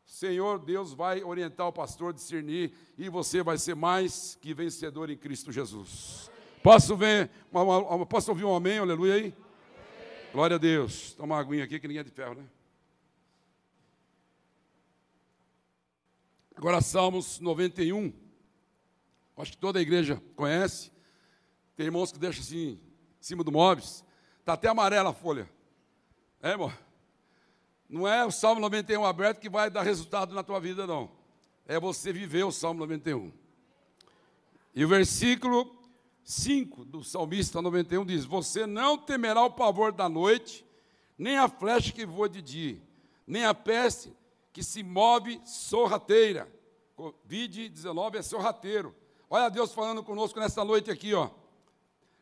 Senhor, 0.05 0.57
Deus 0.59 0.93
vai 0.93 1.21
orientar 1.21 1.67
o 1.67 1.73
pastor 1.73 2.13
discernir 2.13 2.71
e 2.97 3.09
você 3.09 3.43
vai 3.43 3.57
ser 3.57 3.75
mais 3.75 4.37
que 4.41 4.53
vencedor 4.53 5.09
em 5.09 5.17
Cristo 5.17 5.51
Jesus. 5.51 6.31
Posso 6.63 6.95
ver, 6.95 7.29
uma, 7.51 7.63
uma, 7.63 8.05
posso 8.05 8.31
ouvir 8.31 8.45
um 8.45 8.55
amém, 8.55 8.79
aleluia 8.79 9.15
aí? 9.15 9.21
Amém. 9.21 9.33
Glória 10.31 10.55
a 10.55 10.59
Deus. 10.59 11.13
Toma 11.15 11.35
uma 11.35 11.41
aguinha 11.41 11.65
aqui 11.65 11.79
que 11.81 11.87
ninguém 11.87 11.99
é 11.99 12.03
de 12.03 12.11
ferro, 12.11 12.35
né? 12.35 12.45
Agora, 16.59 16.81
Salmos 16.81 17.39
91. 17.39 18.11
Acho 19.37 19.51
que 19.51 19.57
toda 19.57 19.79
a 19.79 19.81
igreja 19.81 20.21
conhece. 20.35 20.91
Tem 21.73 21.85
irmãos 21.85 22.11
que 22.11 22.19
deixam 22.19 22.43
assim, 22.43 22.71
em 22.71 22.79
cima 23.21 23.45
do 23.45 23.51
móveis. 23.53 24.03
Está 24.41 24.51
até 24.51 24.67
amarela 24.67 25.11
a 25.11 25.13
folha. 25.13 25.49
É, 26.41 26.49
irmão? 26.49 26.69
Não 27.87 28.05
é 28.05 28.25
o 28.25 28.29
Salmo 28.31 28.59
91 28.59 29.05
aberto 29.05 29.39
que 29.39 29.49
vai 29.49 29.69
dar 29.69 29.83
resultado 29.83 30.35
na 30.35 30.43
tua 30.43 30.59
vida, 30.59 30.85
não. 30.85 31.09
É 31.65 31.79
você 31.79 32.11
viver 32.11 32.43
o 32.43 32.51
Salmo 32.51 32.81
91. 32.81 33.31
E 34.75 34.83
o 34.83 34.87
versículo 34.89 35.73
5 36.25 36.83
do 36.83 37.05
salmista 37.05 37.61
91 37.61 38.05
diz: 38.05 38.25
Você 38.25 38.67
não 38.67 38.97
temerá 38.97 39.43
o 39.43 39.51
pavor 39.51 39.93
da 39.93 40.09
noite, 40.09 40.65
nem 41.17 41.37
a 41.37 41.47
flecha 41.47 41.93
que 41.93 42.05
voa 42.05 42.27
de 42.27 42.41
dia, 42.41 42.81
nem 43.25 43.45
a 43.45 43.53
peste 43.53 44.18
que 44.51 44.63
se 44.63 44.83
move 44.83 45.41
sorrateira. 45.45 46.47
Covid-19 46.97 48.15
é 48.15 48.21
sorrateiro. 48.21 48.95
Olha 49.29 49.49
Deus 49.49 49.73
falando 49.73 50.03
conosco 50.03 50.39
nessa 50.39 50.63
noite 50.65 50.89
aqui, 50.91 51.13
ó. 51.13 51.29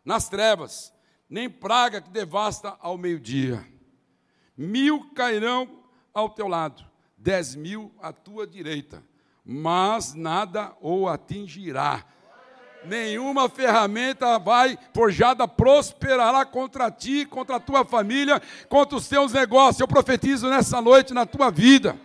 Nas 0.03 0.29
trevas, 0.29 0.93
nem 1.29 1.49
praga 1.49 2.01
que 2.01 2.09
devasta 2.09 2.77
ao 2.79 2.97
meio-dia. 2.97 3.65
Mil 4.55 5.11
cairão 5.13 5.83
ao 6.13 6.29
teu 6.29 6.47
lado, 6.47 6.85
dez 7.17 7.55
mil 7.55 7.93
à 8.01 8.11
tua 8.11 8.47
direita, 8.47 9.03
mas 9.43 10.13
nada 10.13 10.75
o 10.81 11.07
atingirá 11.07 12.05
nenhuma 12.87 13.49
ferramenta 13.49 14.39
vai 14.39 14.77
forjada 14.93 15.47
prosperará 15.47 16.45
contra 16.45 16.89
ti, 16.89 17.25
contra 17.25 17.57
a 17.57 17.59
tua 17.59 17.85
família, 17.85 18.41
contra 18.69 18.97
os 18.97 19.07
teus 19.07 19.33
negócios. 19.33 19.79
Eu 19.79 19.87
profetizo 19.87 20.49
nessa 20.49 20.81
noite 20.81 21.13
na 21.13 21.25
tua 21.25 21.51
vida. 21.51 21.97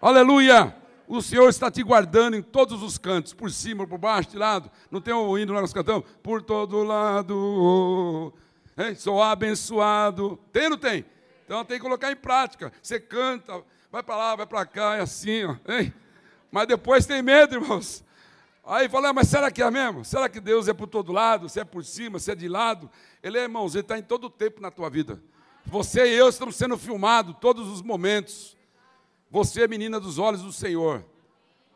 Aleluia! 0.00 0.76
O 1.08 1.20
Senhor 1.20 1.48
está 1.48 1.68
te 1.70 1.82
guardando 1.82 2.36
em 2.36 2.42
todos 2.42 2.84
os 2.84 2.96
cantos, 2.98 3.32
por 3.32 3.50
cima, 3.50 3.84
por 3.84 3.98
baixo, 3.98 4.30
de 4.30 4.36
lado. 4.36 4.70
Não 4.92 5.00
tem 5.00 5.12
um 5.12 5.36
hino 5.36 5.52
nós 5.52 5.72
cantamos? 5.72 6.04
Por 6.22 6.40
todo 6.40 6.84
lado. 6.84 8.32
Hein? 8.76 8.94
Sou 8.94 9.20
abençoado. 9.20 10.38
Tem 10.52 10.64
ou 10.64 10.70
não 10.70 10.78
tem? 10.78 11.04
Então 11.44 11.64
tem 11.64 11.78
que 11.78 11.82
colocar 11.82 12.12
em 12.12 12.16
prática. 12.16 12.72
Você 12.80 13.00
canta, 13.00 13.60
vai 13.90 14.02
para 14.02 14.16
lá, 14.16 14.36
vai 14.36 14.46
para 14.46 14.64
cá, 14.66 14.96
é 14.96 15.00
assim, 15.00 15.44
ó. 15.44 15.56
Hein? 15.66 15.92
Mas 16.52 16.68
depois 16.68 17.04
tem 17.04 17.20
medo, 17.20 17.56
irmãos. 17.56 18.04
Aí 18.64 18.88
fala, 18.88 19.08
ah, 19.08 19.12
mas 19.12 19.26
será 19.26 19.50
que 19.50 19.62
é 19.62 19.70
mesmo? 19.70 20.04
Será 20.04 20.28
que 20.28 20.38
Deus 20.38 20.68
é 20.68 20.74
por 20.74 20.86
todo 20.86 21.10
lado? 21.10 21.48
Se 21.48 21.58
é 21.58 21.64
por 21.64 21.84
cima, 21.84 22.20
se 22.20 22.30
é 22.30 22.36
de 22.36 22.48
lado? 22.48 22.88
Ele 23.20 23.38
é, 23.38 23.42
irmãos, 23.42 23.74
ele 23.74 23.82
está 23.82 23.98
em 23.98 24.02
todo 24.02 24.28
o 24.28 24.30
tempo 24.30 24.60
na 24.60 24.70
tua 24.70 24.88
vida. 24.90 25.20
Você 25.66 26.06
e 26.06 26.14
eu 26.14 26.28
estamos 26.28 26.54
sendo 26.54 26.78
filmados 26.78 27.34
todos 27.40 27.66
os 27.66 27.82
momentos. 27.82 28.57
Você 29.30 29.62
é 29.62 29.68
menina 29.68 30.00
dos 30.00 30.18
olhos 30.18 30.42
do 30.42 30.52
Senhor. 30.52 31.04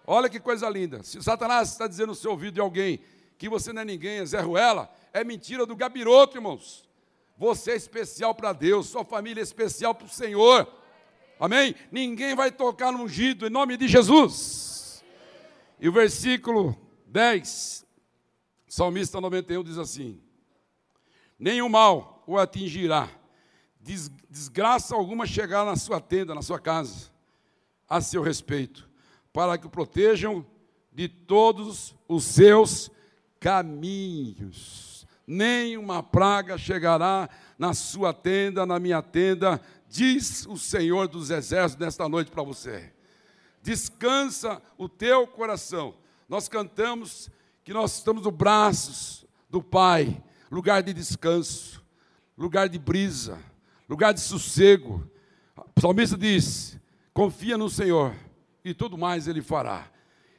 Olha 0.06 0.28
que 0.28 0.40
coisa 0.40 0.68
linda. 0.68 1.02
Se 1.02 1.22
Satanás 1.22 1.70
está 1.70 1.86
dizendo 1.86 2.08
no 2.08 2.14
seu 2.14 2.30
ouvido 2.30 2.54
de 2.54 2.60
alguém 2.60 3.00
que 3.38 3.48
você 3.48 3.72
não 3.72 3.82
é 3.82 3.84
ninguém, 3.84 4.18
é 4.18 4.26
Zé 4.26 4.40
Ruela, 4.40 4.90
é 5.12 5.22
mentira 5.24 5.66
do 5.66 5.76
gabiroto, 5.76 6.36
irmãos. 6.36 6.88
Você 7.36 7.72
é 7.72 7.76
especial 7.76 8.34
para 8.34 8.52
Deus, 8.52 8.86
sua 8.86 9.04
família 9.04 9.40
é 9.40 9.42
especial 9.42 9.94
para 9.94 10.06
o 10.06 10.10
Senhor. 10.10 10.66
Amém? 11.38 11.74
Ninguém 11.90 12.34
vai 12.34 12.50
tocar 12.50 12.92
no 12.92 13.02
ungido 13.02 13.46
em 13.46 13.50
nome 13.50 13.76
de 13.76 13.88
Jesus. 13.88 15.04
E 15.80 15.88
o 15.88 15.92
versículo 15.92 16.76
10, 17.06 17.84
Salmista 18.68 19.20
91 19.20 19.64
diz 19.64 19.76
assim: 19.76 20.22
Nenhum 21.38 21.68
mal 21.68 22.22
o 22.26 22.38
atingirá, 22.38 23.08
desgraça 24.30 24.94
alguma 24.94 25.26
chegar 25.26 25.66
na 25.66 25.74
sua 25.74 26.00
tenda, 26.00 26.34
na 26.34 26.42
sua 26.42 26.60
casa, 26.60 27.11
a 27.92 28.00
seu 28.00 28.22
respeito, 28.22 28.88
para 29.32 29.58
que 29.58 29.66
o 29.66 29.70
protejam 29.70 30.44
de 30.92 31.08
todos 31.08 31.94
os 32.08 32.24
seus 32.24 32.90
caminhos. 33.40 35.06
Nenhuma 35.26 36.02
praga 36.02 36.58
chegará 36.58 37.28
na 37.58 37.74
sua 37.74 38.12
tenda, 38.12 38.66
na 38.66 38.78
minha 38.78 39.02
tenda, 39.02 39.60
diz 39.88 40.46
o 40.46 40.56
Senhor 40.56 41.08
dos 41.08 41.30
Exércitos 41.30 41.84
nesta 41.84 42.08
noite 42.08 42.30
para 42.30 42.42
você 42.42 42.92
descansa 43.62 44.60
o 44.76 44.88
teu 44.88 45.26
coração. 45.26 45.94
Nós 46.28 46.48
cantamos 46.48 47.30
que 47.64 47.72
nós 47.72 47.96
estamos 47.96 48.24
no 48.24 48.30
braços 48.30 49.24
do 49.48 49.62
Pai, 49.62 50.22
lugar 50.50 50.82
de 50.82 50.92
descanso, 50.92 51.82
lugar 52.36 52.68
de 52.68 52.78
brisa, 52.78 53.38
lugar 53.88 54.12
de 54.12 54.20
sossego. 54.20 55.08
O 55.76 55.80
salmista 55.80 56.18
diz: 56.18 56.76
confia 57.12 57.58
no 57.58 57.68
Senhor 57.68 58.14
e 58.64 58.72
tudo 58.74 58.96
mais 58.96 59.28
Ele 59.28 59.42
fará. 59.42 59.86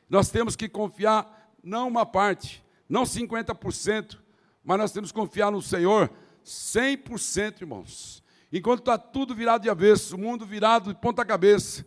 Nós 0.09 0.29
temos 0.29 0.55
que 0.55 0.69
confiar, 0.69 1.51
não 1.63 1.87
uma 1.87 2.05
parte, 2.05 2.63
não 2.87 3.03
50%, 3.03 4.17
mas 4.63 4.77
nós 4.77 4.91
temos 4.91 5.11
que 5.11 5.19
confiar 5.19 5.51
no 5.51 5.61
Senhor 5.61 6.09
100%, 6.45 7.61
irmãos. 7.61 8.23
Enquanto 8.51 8.79
está 8.79 8.97
tudo 8.97 9.33
virado 9.33 9.63
de 9.63 9.69
avesso, 9.69 10.15
o 10.15 10.19
mundo 10.19 10.45
virado 10.45 10.93
de 10.93 10.99
ponta 10.99 11.25
cabeça, 11.25 11.85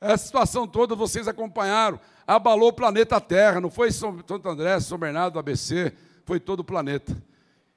essa 0.00 0.26
situação 0.26 0.66
toda 0.66 0.94
vocês 0.94 1.28
acompanharam, 1.28 2.00
abalou 2.26 2.68
o 2.68 2.72
planeta 2.72 3.20
Terra, 3.20 3.60
não 3.60 3.70
foi 3.70 3.90
São 3.90 4.16
Santo 4.26 4.48
André, 4.48 4.78
São 4.80 4.96
Bernardo, 4.96 5.38
ABC, 5.38 5.92
foi 6.24 6.38
todo 6.38 6.60
o 6.60 6.64
planeta. 6.64 7.20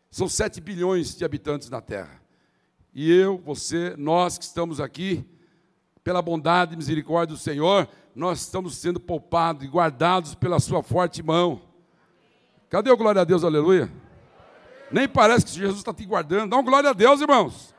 São 0.10 0.30
7 0.30 0.62
bilhões 0.62 1.16
de 1.16 1.26
habitantes 1.26 1.70
na 1.70 1.82
Terra. 1.82 2.22
E 2.94 3.12
eu, 3.12 3.40
você, 3.40 3.96
nós 3.98 4.38
que 4.38 4.44
estamos 4.44 4.80
aqui, 4.80 5.26
pela 6.04 6.22
bondade 6.22 6.74
e 6.74 6.78
misericórdia 6.78 7.36
do 7.36 7.40
Senhor, 7.40 7.88
nós 8.14 8.42
estamos 8.42 8.76
sendo 8.76 9.00
poupados 9.00 9.64
e 9.64 9.68
guardados 9.68 10.36
pela 10.36 10.60
sua 10.60 10.84
forte 10.84 11.24
mão. 11.24 11.62
Cadê 12.70 12.92
o 12.92 12.98
glória 12.98 13.22
a 13.22 13.24
Deus, 13.24 13.44
aleluia? 13.44 13.90
Nem 14.92 15.08
parece 15.08 15.46
que 15.46 15.52
Jesus 15.54 15.78
está 15.78 15.94
te 15.94 16.06
guardando. 16.06 16.50
Dá 16.50 16.58
um 16.58 16.64
glória 16.64 16.90
a 16.90 16.94
Deus, 16.94 17.22
irmãos. 17.22 17.74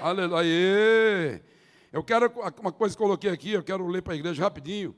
Aleluia. 0.00 1.42
Eu 1.92 2.02
quero, 2.04 2.32
uma 2.60 2.72
coisa 2.72 2.94
que 2.94 3.02
coloquei 3.02 3.30
aqui, 3.30 3.52
eu 3.52 3.62
quero 3.62 3.86
ler 3.86 4.02
para 4.02 4.14
a 4.14 4.16
igreja 4.16 4.42
rapidinho. 4.42 4.94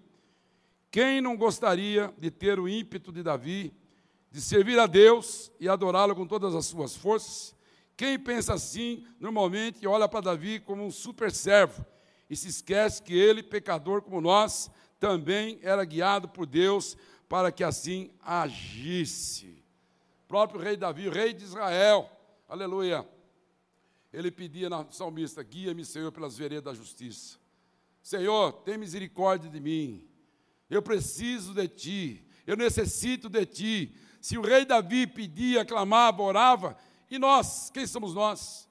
Quem 0.91 1.21
não 1.21 1.37
gostaria 1.37 2.13
de 2.19 2.31
ter 2.31 2.59
o 2.61 2.69
ímpeto 2.69 3.13
de 3.13 3.23
Davi, 3.23 3.75
de 4.31 4.41
servir 4.41 4.79
a 4.79 4.87
Deus 4.87 5.51
e 5.59 5.69
adorá-lo 5.69 6.15
com 6.15 6.27
todas 6.27 6.55
as 6.55 6.67
suas 6.67 6.95
forças? 6.95 7.55
Quem 7.97 8.19
pensa 8.19 8.55
assim, 8.55 9.05
normalmente 9.19 9.87
olha 9.87 10.09
para 10.09 10.21
Davi 10.21 10.61
como 10.61 10.85
um 10.85 10.91
super 10.91 11.31
servo 11.31 11.85
e 12.29 12.37
se 12.37 12.49
esquece 12.49 13.03
que 13.03 13.17
ele, 13.17 13.43
pecador 13.43 14.03
como 14.03 14.21
nós, 14.21 14.71
também 14.99 15.59
era 15.63 15.85
guiado 15.85 16.29
por 16.29 16.47
Deus 16.47 16.97
para 17.29 17.53
que 17.53 17.63
assim 17.63 18.11
agisse. 18.21 19.63
O 20.25 20.29
próprio 20.29 20.61
rei 20.61 20.77
Davi, 20.77 21.09
rei 21.09 21.33
de 21.33 21.45
Israel, 21.45 22.11
aleluia, 22.49 23.09
ele 24.13 24.31
pedia 24.31 24.69
na 24.69 24.87
salmista: 24.91 25.43
Guia-me, 25.43 25.85
Senhor, 25.85 26.11
pelas 26.11 26.37
veredas 26.37 26.65
da 26.65 26.75
justiça. 26.75 27.39
Senhor, 28.03 28.53
tem 28.53 28.79
misericórdia 28.79 29.51
de 29.51 29.61
mim. 29.61 30.09
Eu 30.71 30.83
preciso 30.83 31.53
de 31.53 31.69
ti. 31.69 32.27
Eu 32.47 32.57
necessito 32.57 33.29
de 33.29 33.45
ti. 33.45 33.95
Se 34.21 34.39
o 34.39 34.43
rei 34.43 34.65
Davi 34.65 35.07
pedia, 35.07 35.65
clamava, 35.65 36.23
orava, 36.23 36.77
e 37.11 37.19
nós, 37.19 37.71
quem 37.71 37.87
somos 37.87 38.15
nós? 38.15 38.69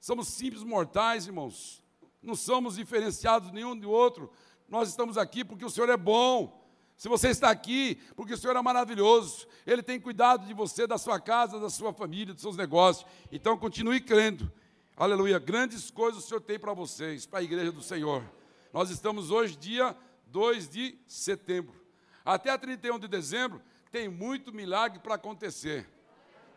Somos 0.00 0.28
simples 0.28 0.62
mortais, 0.62 1.26
irmãos. 1.26 1.79
Não 2.22 2.34
somos 2.34 2.76
diferenciados 2.76 3.50
nenhum 3.52 3.76
do 3.76 3.90
outro. 3.90 4.30
Nós 4.68 4.88
estamos 4.88 5.16
aqui 5.16 5.44
porque 5.44 5.64
o 5.64 5.70
Senhor 5.70 5.88
é 5.88 5.96
bom. 5.96 6.58
Se 6.96 7.08
você 7.08 7.28
está 7.28 7.50
aqui, 7.50 7.98
porque 8.14 8.34
o 8.34 8.36
Senhor 8.36 8.54
é 8.54 8.62
maravilhoso, 8.62 9.46
Ele 9.66 9.82
tem 9.82 9.98
cuidado 9.98 10.46
de 10.46 10.52
você, 10.52 10.86
da 10.86 10.98
sua 10.98 11.18
casa, 11.18 11.58
da 11.58 11.70
sua 11.70 11.94
família, 11.94 12.34
dos 12.34 12.42
seus 12.42 12.56
negócios. 12.56 13.06
Então 13.32 13.56
continue 13.56 14.00
crendo 14.00 14.52
Aleluia. 15.00 15.38
Grandes 15.38 15.90
coisas 15.90 16.22
o 16.22 16.28
Senhor 16.28 16.42
tem 16.42 16.58
para 16.58 16.74
vocês, 16.74 17.24
para 17.24 17.38
a 17.38 17.42
igreja 17.42 17.72
do 17.72 17.82
Senhor. 17.82 18.22
Nós 18.70 18.90
estamos 18.90 19.30
hoje, 19.30 19.56
dia 19.56 19.96
2 20.26 20.68
de 20.68 20.98
setembro. 21.06 21.74
Até 22.22 22.54
31 22.58 22.98
de 22.98 23.08
dezembro, 23.08 23.62
tem 23.90 24.10
muito 24.10 24.52
milagre 24.52 24.98
para 24.98 25.14
acontecer. 25.14 25.88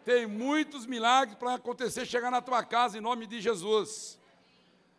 Tem 0.04 0.28
muitos 0.28 0.86
milagres 0.86 1.38
para 1.38 1.54
acontecer, 1.54 2.06
chegar 2.06 2.30
na 2.30 2.42
tua 2.42 2.62
casa 2.66 2.98
em 2.98 3.02
nome 3.02 3.26
de 3.26 3.40
Jesus. 3.40 4.20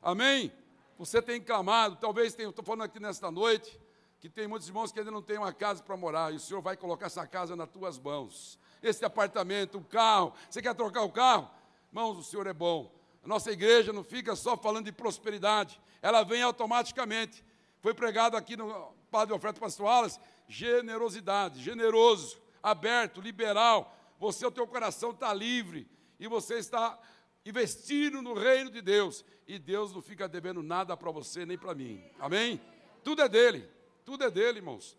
Amém? 0.04 0.52
Você 0.98 1.22
tem 1.22 1.40
clamado, 1.40 1.96
talvez 1.96 2.34
tenha, 2.34 2.50
estou 2.50 2.62
falando 2.62 2.82
aqui 2.82 3.00
nesta 3.00 3.30
noite, 3.30 3.80
que 4.20 4.28
tem 4.28 4.46
muitos 4.46 4.68
irmãos 4.68 4.92
que 4.92 4.98
ainda 4.98 5.10
não 5.10 5.22
têm 5.22 5.38
uma 5.38 5.50
casa 5.50 5.82
para 5.82 5.96
morar, 5.96 6.30
e 6.30 6.36
o 6.36 6.40
Senhor 6.40 6.60
vai 6.60 6.76
colocar 6.76 7.06
essa 7.06 7.26
casa 7.26 7.56
nas 7.56 7.70
tuas 7.70 7.98
mãos. 7.98 8.58
Esse 8.82 9.02
apartamento, 9.02 9.78
o 9.78 9.84
carro, 9.84 10.34
você 10.50 10.60
quer 10.60 10.74
trocar 10.74 11.04
o 11.04 11.10
carro? 11.10 11.50
Irmãos, 11.88 12.18
o 12.18 12.22
Senhor 12.22 12.46
é 12.46 12.52
bom. 12.52 12.94
A 13.24 13.26
nossa 13.26 13.50
igreja 13.50 13.94
não 13.94 14.04
fica 14.04 14.36
só 14.36 14.58
falando 14.58 14.84
de 14.84 14.92
prosperidade, 14.92 15.80
ela 16.02 16.22
vem 16.22 16.42
automaticamente. 16.42 17.42
Foi 17.80 17.94
pregado 17.94 18.36
aqui 18.36 18.58
no 18.58 18.92
Padre 19.10 19.32
Oferta 19.32 19.58
Pastorais, 19.58 20.20
generosidade, 20.46 21.62
generoso, 21.62 22.36
aberto, 22.62 23.22
liberal. 23.22 23.96
você, 24.18 24.44
o 24.44 24.50
teu 24.50 24.66
coração 24.66 25.12
está 25.12 25.32
livre 25.32 25.88
e 26.20 26.28
você 26.28 26.58
está 26.58 26.98
investindo 27.44 28.22
no 28.22 28.34
reino 28.34 28.70
de 28.70 28.80
Deus. 28.80 29.24
E 29.46 29.58
Deus 29.58 29.92
não 29.92 30.00
fica 30.00 30.28
devendo 30.28 30.62
nada 30.62 30.96
para 30.96 31.10
você 31.10 31.44
nem 31.44 31.58
para 31.58 31.74
mim. 31.74 32.02
Amém? 32.18 32.60
Tudo 33.02 33.22
é 33.22 33.28
dele. 33.28 33.68
Tudo 34.04 34.24
é 34.24 34.30
dele, 34.30 34.58
irmãos. 34.58 34.96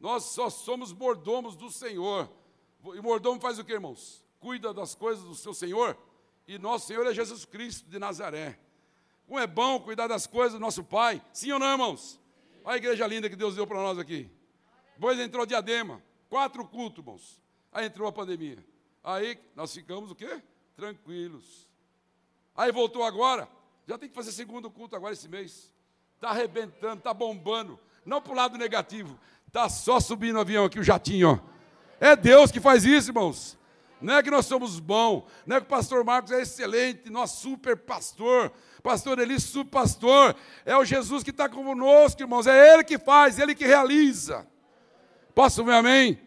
Nós 0.00 0.24
só 0.24 0.48
somos 0.50 0.92
mordomos 0.92 1.54
do 1.54 1.70
Senhor. 1.70 2.30
E 2.94 3.00
mordomo 3.00 3.40
faz 3.40 3.58
o 3.58 3.64
que, 3.64 3.72
irmãos? 3.72 4.24
Cuida 4.40 4.72
das 4.72 4.94
coisas 4.94 5.24
do 5.24 5.34
seu 5.34 5.54
Senhor. 5.54 5.96
E 6.48 6.58
nosso 6.58 6.86
Senhor 6.86 7.06
é 7.06 7.14
Jesus 7.14 7.44
Cristo 7.44 7.88
de 7.88 7.98
Nazaré. 7.98 8.58
Como 9.26 9.38
é 9.38 9.46
bom 9.46 9.78
cuidar 9.78 10.08
das 10.08 10.26
coisas 10.26 10.54
do 10.54 10.58
nosso 10.58 10.82
Pai. 10.82 11.22
Sim 11.32 11.52
ou 11.52 11.58
não, 11.58 11.70
irmãos? 11.70 12.18
Olha 12.64 12.74
a 12.74 12.76
igreja 12.78 13.06
linda 13.06 13.30
que 13.30 13.36
Deus 13.36 13.54
deu 13.54 13.66
para 13.66 13.78
nós 13.78 13.98
aqui. 13.98 14.30
Depois 14.94 15.18
entrou 15.18 15.46
diadema. 15.46 16.02
Quatro 16.28 16.66
cultos, 16.66 16.98
irmãos. 16.98 17.42
Aí 17.70 17.86
entrou 17.86 18.08
a 18.08 18.12
pandemia. 18.12 18.64
Aí 19.04 19.38
nós 19.54 19.72
ficamos 19.72 20.10
o 20.10 20.14
quê? 20.14 20.42
Tranquilos. 20.74 21.71
Aí 22.56 22.70
voltou 22.72 23.02
agora. 23.02 23.48
Já 23.86 23.98
tem 23.98 24.08
que 24.08 24.14
fazer 24.14 24.32
segundo 24.32 24.70
culto 24.70 24.94
agora 24.94 25.12
esse 25.12 25.28
mês. 25.28 25.72
Está 26.14 26.30
arrebentando, 26.30 26.98
está 26.98 27.12
bombando. 27.12 27.78
Não 28.04 28.20
para 28.20 28.32
o 28.32 28.36
lado 28.36 28.58
negativo. 28.58 29.18
Está 29.46 29.68
só 29.68 30.00
subindo 30.00 30.36
o 30.36 30.40
avião 30.40 30.64
aqui, 30.64 30.78
o 30.78 30.84
jatinho. 30.84 31.30
Ó. 31.30 31.38
É 32.00 32.16
Deus 32.16 32.50
que 32.50 32.60
faz 32.60 32.84
isso, 32.84 33.10
irmãos. 33.10 33.58
Não 34.02 34.16
é 34.16 34.22
que 34.22 34.30
nós 34.30 34.46
somos 34.46 34.80
bons, 34.80 35.24
não 35.46 35.56
é 35.56 35.60
que 35.60 35.66
o 35.66 35.68
pastor 35.68 36.04
Marcos 36.04 36.32
é 36.32 36.42
excelente, 36.42 37.08
nosso 37.08 37.40
super 37.40 37.76
pastor, 37.76 38.52
pastor 38.82 39.20
Eli, 39.20 39.38
super 39.38 39.70
pastor. 39.70 40.34
É 40.64 40.76
o 40.76 40.84
Jesus 40.84 41.22
que 41.22 41.30
está 41.30 41.48
conosco, 41.48 42.20
irmãos. 42.20 42.48
É 42.48 42.74
Ele 42.74 42.82
que 42.82 42.98
faz, 42.98 43.38
Ele 43.38 43.54
que 43.54 43.64
realiza. 43.64 44.44
Posso 45.34 45.62
ver 45.64 45.74
amém? 45.74 45.92
amém? 45.92 46.20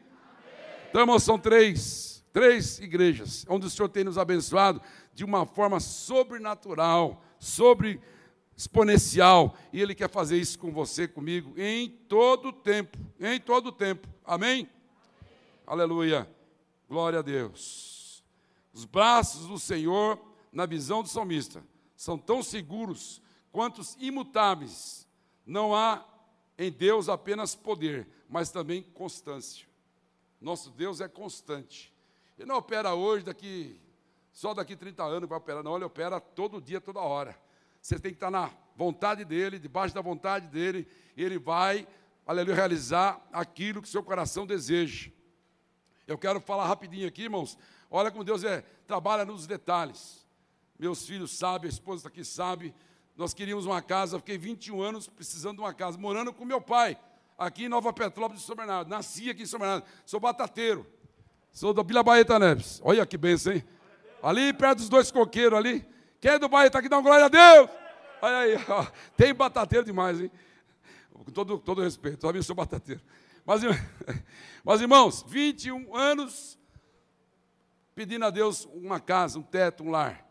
Então, 0.90 1.02
irmãos, 1.02 1.24
são 1.24 1.38
três, 1.38 2.15
três 2.36 2.80
igrejas, 2.80 3.46
onde 3.48 3.66
o 3.66 3.70
Senhor 3.70 3.88
tem 3.88 4.04
nos 4.04 4.18
abençoado 4.18 4.82
de 5.14 5.24
uma 5.24 5.46
forma 5.46 5.80
sobrenatural, 5.80 7.24
sobre 7.40 8.02
exponencial, 8.58 9.56
e 9.72 9.82
Ele 9.82 9.96
quer 9.96 10.10
fazer 10.10 10.38
isso 10.38 10.60
com 10.60 10.70
você, 10.70 11.08
comigo, 11.08 11.54
em 11.58 11.88
todo 11.88 12.50
o 12.50 12.52
tempo, 12.52 12.98
em 13.22 13.40
todo 13.40 13.68
o 13.68 13.72
tempo. 13.72 14.10
Amém? 14.26 14.68
amém. 14.68 14.70
Aleluia. 15.66 16.30
Glória 16.90 17.20
a 17.20 17.22
Deus. 17.22 18.22
Os 18.74 18.84
braços 18.84 19.48
do 19.48 19.58
Senhor, 19.58 20.20
na 20.52 20.66
visão 20.66 21.02
do 21.02 21.08
salmista, 21.08 21.64
são 21.96 22.18
tão 22.18 22.44
seguros 22.44 23.22
quanto 23.50 23.82
imutáveis. 23.98 25.08
Não 25.46 25.74
há 25.74 26.04
em 26.58 26.70
Deus 26.70 27.08
apenas 27.08 27.56
poder, 27.56 28.06
mas 28.28 28.52
também 28.52 28.84
constância. 28.84 29.66
Nosso 30.42 30.70
Deus 30.70 31.00
é 31.00 31.08
constante. 31.08 31.95
Ele 32.38 32.48
não 32.48 32.58
opera 32.58 32.94
hoje, 32.94 33.24
daqui, 33.24 33.80
só 34.32 34.54
daqui 34.54 34.76
30 34.76 35.04
anos 35.04 35.30
vai 35.30 35.38
operar, 35.38 35.64
não, 35.64 35.76
ele 35.76 35.86
opera 35.86 36.20
todo 36.20 36.62
dia, 36.62 36.82
toda 36.82 37.00
hora. 37.00 37.38
Você 37.82 37.98
tem 38.00 38.12
que 38.12 38.18
estar 38.18 38.32
na 38.32 38.52
vontade 38.76 39.24
dele, 39.24 39.58
debaixo 39.58 39.96
da 39.96 40.02
vontade 40.02 40.48
dele, 40.48 40.88
e 41.16 41.24
ele 41.24 41.40
vai, 41.40 41.88
aleluia, 42.26 42.56
realizar 42.56 43.26
aquilo 43.32 43.82
que 43.82 43.88
seu 43.88 44.04
coração 44.04 44.46
deseja. 44.46 45.10
Eu 46.08 46.18
quero 46.18 46.42
falar 46.42 46.68
rapidinho 46.68 47.08
aqui, 47.08 47.24
irmãos. 47.24 47.58
Olha 47.90 48.12
como 48.12 48.24
Deus 48.24 48.44
é, 48.44 48.62
trabalha 48.86 49.24
nos 49.24 49.48
detalhes. 49.48 50.26
Meus 50.78 51.06
filhos 51.06 51.38
sabem, 51.38 51.70
a 51.70 51.74
esposa 51.74 52.00
está 52.00 52.10
aqui 52.10 52.26
sabe. 52.26 52.76
Nós 53.16 53.34
queríamos 53.34 53.66
uma 53.66 53.82
casa, 53.82 54.20
fiquei 54.20 54.38
21 54.38 54.82
anos 54.82 55.08
precisando 55.08 55.56
de 55.58 55.62
uma 55.62 55.74
casa, 55.74 55.98
morando 55.98 56.34
com 56.34 56.44
meu 56.44 56.60
pai, 56.60 57.00
aqui 57.38 57.66
em 57.66 57.70
Nova 57.70 57.94
Petrópolis 57.94 58.42
de 58.42 58.48
São 58.48 58.56
Bernardo. 58.56 58.90
Nasci 58.90 59.30
aqui 59.30 59.44
em 59.44 59.46
São 59.46 59.60
Bernardo, 59.60 59.86
sou 60.06 60.20
batateiro. 60.20 60.86
Sou 61.56 61.74
da 61.74 61.84
Vila 61.84 62.04
Baeta 62.04 62.38
Neves. 62.38 62.82
Olha 62.84 63.06
que 63.06 63.18
benção, 63.18 63.54
hein? 63.54 63.64
Ali 64.22 64.52
perto 64.52 64.80
dos 64.80 64.90
dois 64.90 65.10
coqueiros 65.10 65.58
ali. 65.58 65.88
Quem 66.20 66.32
é 66.32 66.38
do 66.38 66.50
Baeta 66.50 66.80
aqui? 66.80 66.90
Dá 66.90 66.98
uma 66.98 67.02
glória 67.02 67.26
a 67.28 67.30
Deus! 67.30 67.70
Olha 68.22 68.38
aí, 68.40 68.56
ó. 68.68 68.86
tem 69.16 69.34
batateiro 69.34 69.86
demais, 69.86 70.20
hein? 70.20 70.30
Com 71.14 71.24
todo, 71.32 71.58
todo 71.58 71.82
respeito, 71.82 72.18
também 72.18 72.42
sou 72.42 72.54
batateiro. 72.54 73.00
Mas, 73.46 73.62
mas, 74.66 74.82
irmãos, 74.82 75.24
21 75.30 75.96
anos 75.96 76.60
pedindo 77.96 78.26
a 78.26 78.30
Deus 78.30 78.68
uma 78.74 79.00
casa, 79.00 79.40
um 79.40 79.42
teto, 79.42 79.82
um 79.82 79.92
lar. 79.92 80.30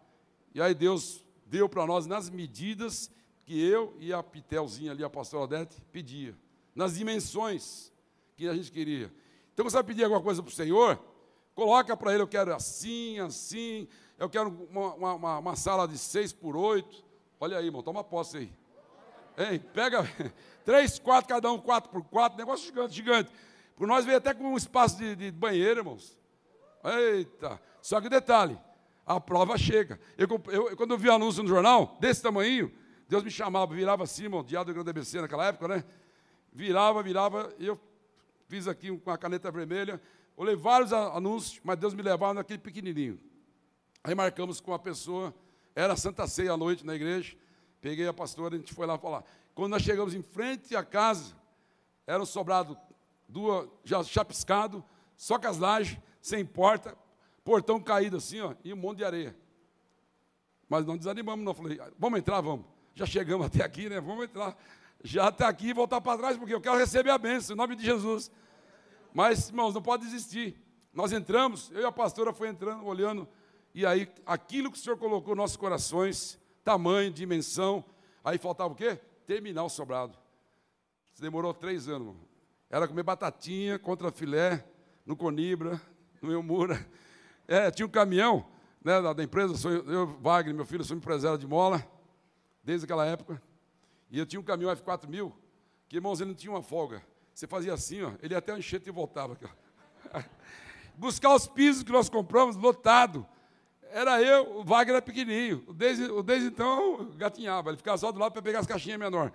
E 0.54 0.60
aí 0.60 0.74
Deus 0.74 1.24
deu 1.46 1.70
para 1.70 1.86
nós 1.86 2.04
nas 2.04 2.28
medidas 2.28 3.10
que 3.46 3.66
eu 3.66 3.96
e 3.98 4.12
a 4.12 4.22
Pitelzinha 4.22 4.92
ali, 4.92 5.02
a 5.02 5.08
pastora 5.08 5.44
Odete, 5.44 5.80
pedia. 5.90 6.36
Nas 6.74 6.96
dimensões 6.96 7.90
que 8.36 8.46
a 8.46 8.52
gente 8.52 8.70
queria. 8.70 9.10
Então, 9.54 9.64
você 9.64 9.74
vai 9.74 9.84
pedir 9.84 10.04
alguma 10.04 10.20
coisa 10.20 10.42
para 10.42 10.50
o 10.50 10.54
Senhor? 10.54 11.13
Coloca 11.54 11.96
para 11.96 12.12
ele, 12.12 12.22
eu 12.22 12.28
quero 12.28 12.54
assim, 12.54 13.18
assim, 13.20 13.86
eu 14.18 14.28
quero 14.28 14.48
uma, 14.70 15.14
uma, 15.14 15.38
uma 15.38 15.56
sala 15.56 15.86
de 15.86 15.96
seis 15.96 16.32
por 16.32 16.56
oito. 16.56 17.04
Olha 17.38 17.58
aí, 17.58 17.66
irmão, 17.66 17.82
toma 17.82 18.02
posse 18.02 18.36
aí. 18.38 19.58
Pega 19.72 20.02
três, 20.64 20.98
quatro, 20.98 21.28
cada 21.28 21.50
um, 21.52 21.58
quatro 21.58 21.90
por 21.90 22.02
quatro, 22.04 22.38
negócio 22.38 22.66
gigante, 22.66 22.94
gigante. 22.94 23.32
Por 23.76 23.86
nós 23.86 24.04
veio 24.04 24.18
até 24.18 24.32
com 24.32 24.44
um 24.44 24.56
espaço 24.56 24.96
de, 24.96 25.16
de 25.16 25.30
banheiro, 25.30 25.80
irmãos. 25.80 26.18
Eita! 26.84 27.60
Só 27.80 28.00
que 28.00 28.08
detalhe, 28.08 28.58
a 29.06 29.20
prova 29.20 29.58
chega. 29.58 30.00
Eu, 30.16 30.28
eu, 30.48 30.76
quando 30.76 30.92
eu 30.92 30.98
vi 30.98 31.10
anúncio 31.10 31.42
no 31.42 31.48
jornal, 31.48 31.96
desse 32.00 32.22
tamanho, 32.22 32.72
Deus 33.08 33.22
me 33.22 33.30
chamava, 33.30 33.74
virava 33.74 34.04
assim, 34.04 34.24
irmão, 34.24 34.42
diabo 34.42 34.66
do 34.66 34.74
grande 34.74 34.90
ABC 34.90 35.20
naquela 35.20 35.46
época, 35.46 35.68
né? 35.68 35.84
Virava, 36.52 37.02
virava, 37.02 37.52
e 37.58 37.66
eu 37.66 37.78
fiz 38.48 38.68
aqui 38.68 38.96
com 38.98 39.10
a 39.10 39.18
caneta 39.18 39.50
vermelha, 39.50 40.00
olhei 40.36 40.56
vários 40.56 40.92
anúncios, 40.92 41.60
mas 41.64 41.78
Deus 41.78 41.94
me 41.94 42.02
levava 42.02 42.34
naquele 42.34 42.58
pequenininho. 42.58 43.20
Aí 44.02 44.14
marcamos 44.14 44.60
com 44.60 44.74
a 44.74 44.78
pessoa, 44.78 45.34
era 45.74 45.96
Santa 45.96 46.26
Ceia 46.26 46.52
à 46.52 46.56
noite 46.56 46.84
na 46.84 46.94
igreja, 46.94 47.36
peguei 47.80 48.06
a 48.06 48.12
pastora, 48.12 48.54
a 48.54 48.58
gente 48.58 48.72
foi 48.72 48.86
lá 48.86 48.98
falar. 48.98 49.24
Quando 49.54 49.70
nós 49.70 49.82
chegamos 49.82 50.14
em 50.14 50.22
frente 50.22 50.74
à 50.74 50.84
casa, 50.84 51.34
era 52.06 52.22
um 52.22 52.26
sobrado 52.26 52.76
duas, 53.28 53.68
já 53.84 54.02
chapiscado, 54.02 54.84
só 55.16 55.38
com 55.38 55.48
as 55.48 55.58
lajes, 55.58 55.98
sem 56.20 56.44
porta, 56.44 56.96
portão 57.42 57.80
caído 57.80 58.16
assim, 58.16 58.40
ó, 58.40 58.54
e 58.64 58.72
um 58.72 58.76
monte 58.76 58.98
de 58.98 59.04
areia. 59.04 59.36
Mas 60.68 60.84
não 60.84 60.96
desanimamos, 60.96 61.44
não. 61.44 61.54
Falei, 61.54 61.78
vamos 61.98 62.18
entrar, 62.18 62.40
vamos. 62.40 62.66
Já 62.94 63.06
chegamos 63.06 63.46
até 63.48 63.62
aqui, 63.62 63.88
né? 63.88 64.00
Vamos 64.00 64.24
entrar. 64.24 64.56
Já 65.02 65.28
até 65.28 65.44
aqui 65.44 65.68
e 65.68 65.72
voltar 65.72 66.00
para 66.00 66.18
trás, 66.18 66.36
porque 66.36 66.54
eu 66.54 66.60
quero 66.60 66.76
receber 66.76 67.10
a 67.10 67.18
bênção, 67.18 67.54
em 67.54 67.56
nome 67.56 67.76
de 67.76 67.84
Jesus. 67.84 68.30
Mas, 69.14 69.48
irmãos, 69.48 69.72
não 69.72 69.80
pode 69.80 70.04
desistir. 70.04 70.60
Nós 70.92 71.12
entramos, 71.12 71.70
eu 71.70 71.82
e 71.82 71.84
a 71.84 71.92
pastora 71.92 72.32
foi 72.32 72.48
entrando, 72.48 72.84
olhando, 72.84 73.28
e 73.72 73.86
aí 73.86 74.12
aquilo 74.26 74.70
que 74.70 74.76
o 74.76 74.80
Senhor 74.80 74.98
colocou 74.98 75.36
nos 75.36 75.42
nossos 75.42 75.56
corações, 75.56 76.38
tamanho, 76.64 77.12
dimensão. 77.12 77.84
Aí 78.24 78.38
faltava 78.38 78.72
o 78.72 78.76
quê? 78.76 78.98
Terminar 79.24 79.62
o 79.62 79.68
sobrado. 79.68 80.18
Isso 81.12 81.22
demorou 81.22 81.54
três 81.54 81.88
anos. 81.88 82.16
Era 82.68 82.88
comer 82.88 83.04
batatinha 83.04 83.78
contra 83.78 84.10
filé, 84.10 84.66
no 85.06 85.16
Conibra, 85.16 85.80
no 86.20 86.32
Elmura. 86.32 86.84
É, 87.46 87.70
tinha 87.70 87.86
um 87.86 87.90
caminhão 87.90 88.44
né, 88.82 89.00
da, 89.00 89.12
da 89.12 89.22
empresa, 89.22 89.56
sou 89.56 89.70
eu, 89.70 89.88
eu, 89.88 90.06
Wagner, 90.20 90.54
meu 90.54 90.66
filho, 90.66 90.82
sou 90.82 90.96
empresário 90.96 91.38
de 91.38 91.46
mola, 91.46 91.86
desde 92.64 92.84
aquela 92.84 93.06
época. 93.06 93.40
E 94.10 94.18
eu 94.18 94.26
tinha 94.26 94.40
um 94.40 94.44
caminhão 94.44 94.74
F4000, 94.74 95.32
que, 95.88 95.96
irmãos, 95.96 96.20
ele 96.20 96.30
não 96.30 96.36
tinha 96.36 96.52
uma 96.52 96.62
folga. 96.62 97.00
Você 97.34 97.46
fazia 97.46 97.74
assim, 97.74 98.02
ó, 98.02 98.12
ele 98.22 98.34
até 98.34 98.56
enchente 98.56 98.88
e 98.88 98.92
voltava. 98.92 99.36
Buscar 100.94 101.34
os 101.34 101.46
pisos 101.48 101.82
que 101.82 101.90
nós 101.90 102.08
compramos, 102.08 102.54
lotado 102.56 103.26
era 103.90 104.20
eu, 104.20 104.58
o 104.58 104.64
Wagner 104.64 104.96
era 104.96 105.02
pequenininho. 105.02 105.64
O 105.68 105.72
desde, 105.72 106.08
desde 106.22 106.48
então 106.48 107.12
gatinhava, 107.16 107.70
ele 107.70 107.76
ficava 107.76 107.96
só 107.96 108.10
do 108.10 108.18
lado 108.18 108.32
para 108.32 108.42
pegar 108.42 108.58
as 108.58 108.66
caixinhas 108.66 108.98
menores. 108.98 109.32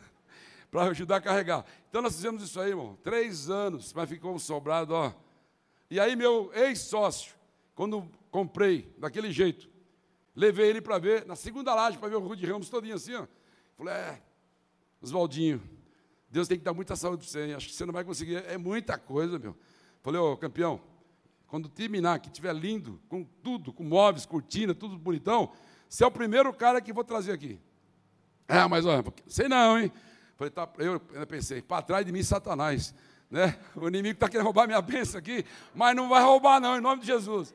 para 0.70 0.84
ajudar 0.84 1.16
a 1.16 1.20
carregar. 1.20 1.64
Então 1.88 2.02
nós 2.02 2.14
fizemos 2.14 2.42
isso 2.42 2.60
aí, 2.60 2.70
irmão. 2.70 2.98
Três 3.02 3.48
anos, 3.48 3.94
mas 3.94 4.08
ficou 4.08 4.38
sobrado, 4.38 4.94
ó. 4.94 5.12
E 5.90 5.98
aí 6.00 6.14
meu 6.14 6.50
ex-sócio, 6.54 7.34
quando 7.74 8.06
comprei, 8.30 8.94
daquele 8.98 9.32
jeito, 9.32 9.68
levei 10.34 10.68
ele 10.68 10.80
para 10.80 10.98
ver, 10.98 11.24
na 11.24 11.36
segunda 11.36 11.74
laje, 11.74 11.96
para 11.96 12.08
ver 12.08 12.16
o 12.16 12.20
Rude 12.20 12.44
Ramos 12.44 12.68
todinho 12.68 12.96
assim, 12.96 13.14
ó. 13.14 13.26
Falei, 13.78 13.94
é, 13.94 14.22
Oswaldinho, 15.00 15.62
Deus 16.36 16.46
tem 16.46 16.58
que 16.58 16.64
dar 16.64 16.74
muita 16.74 16.94
saúde 16.94 17.22
para 17.22 17.30
você, 17.30 17.46
hein? 17.46 17.54
acho 17.54 17.66
que 17.66 17.72
você 17.72 17.86
não 17.86 17.94
vai 17.94 18.04
conseguir, 18.04 18.44
é 18.46 18.58
muita 18.58 18.98
coisa, 18.98 19.38
meu. 19.38 19.56
Falei, 20.02 20.20
ô, 20.20 20.36
campeão, 20.36 20.78
quando 21.46 21.66
terminar, 21.66 22.18
que 22.18 22.28
estiver 22.28 22.54
lindo, 22.54 23.00
com 23.08 23.24
tudo, 23.24 23.72
com 23.72 23.82
móveis, 23.82 24.26
cortina, 24.26 24.74
tudo 24.74 24.98
bonitão, 24.98 25.50
você 25.88 26.04
é 26.04 26.06
o 26.06 26.10
primeiro 26.10 26.52
cara 26.52 26.78
que 26.82 26.92
vou 26.92 27.02
trazer 27.02 27.32
aqui. 27.32 27.58
É, 28.46 28.68
mas 28.68 28.84
olha, 28.84 29.02
sei 29.26 29.48
não, 29.48 29.80
hein? 29.80 29.90
Falei, 30.36 30.50
tá, 30.50 30.68
eu 30.76 31.00
pensei, 31.26 31.62
para 31.62 31.80
trás 31.80 32.04
de 32.04 32.12
mim, 32.12 32.22
Satanás. 32.22 32.94
Né? 33.30 33.58
O 33.74 33.88
inimigo 33.88 34.16
está 34.16 34.28
querendo 34.28 34.44
roubar 34.44 34.66
minha 34.66 34.82
bênção 34.82 35.18
aqui, 35.18 35.42
mas 35.74 35.96
não 35.96 36.06
vai 36.06 36.22
roubar, 36.22 36.60
não, 36.60 36.76
em 36.76 36.82
nome 36.82 37.00
de 37.00 37.06
Jesus. 37.06 37.54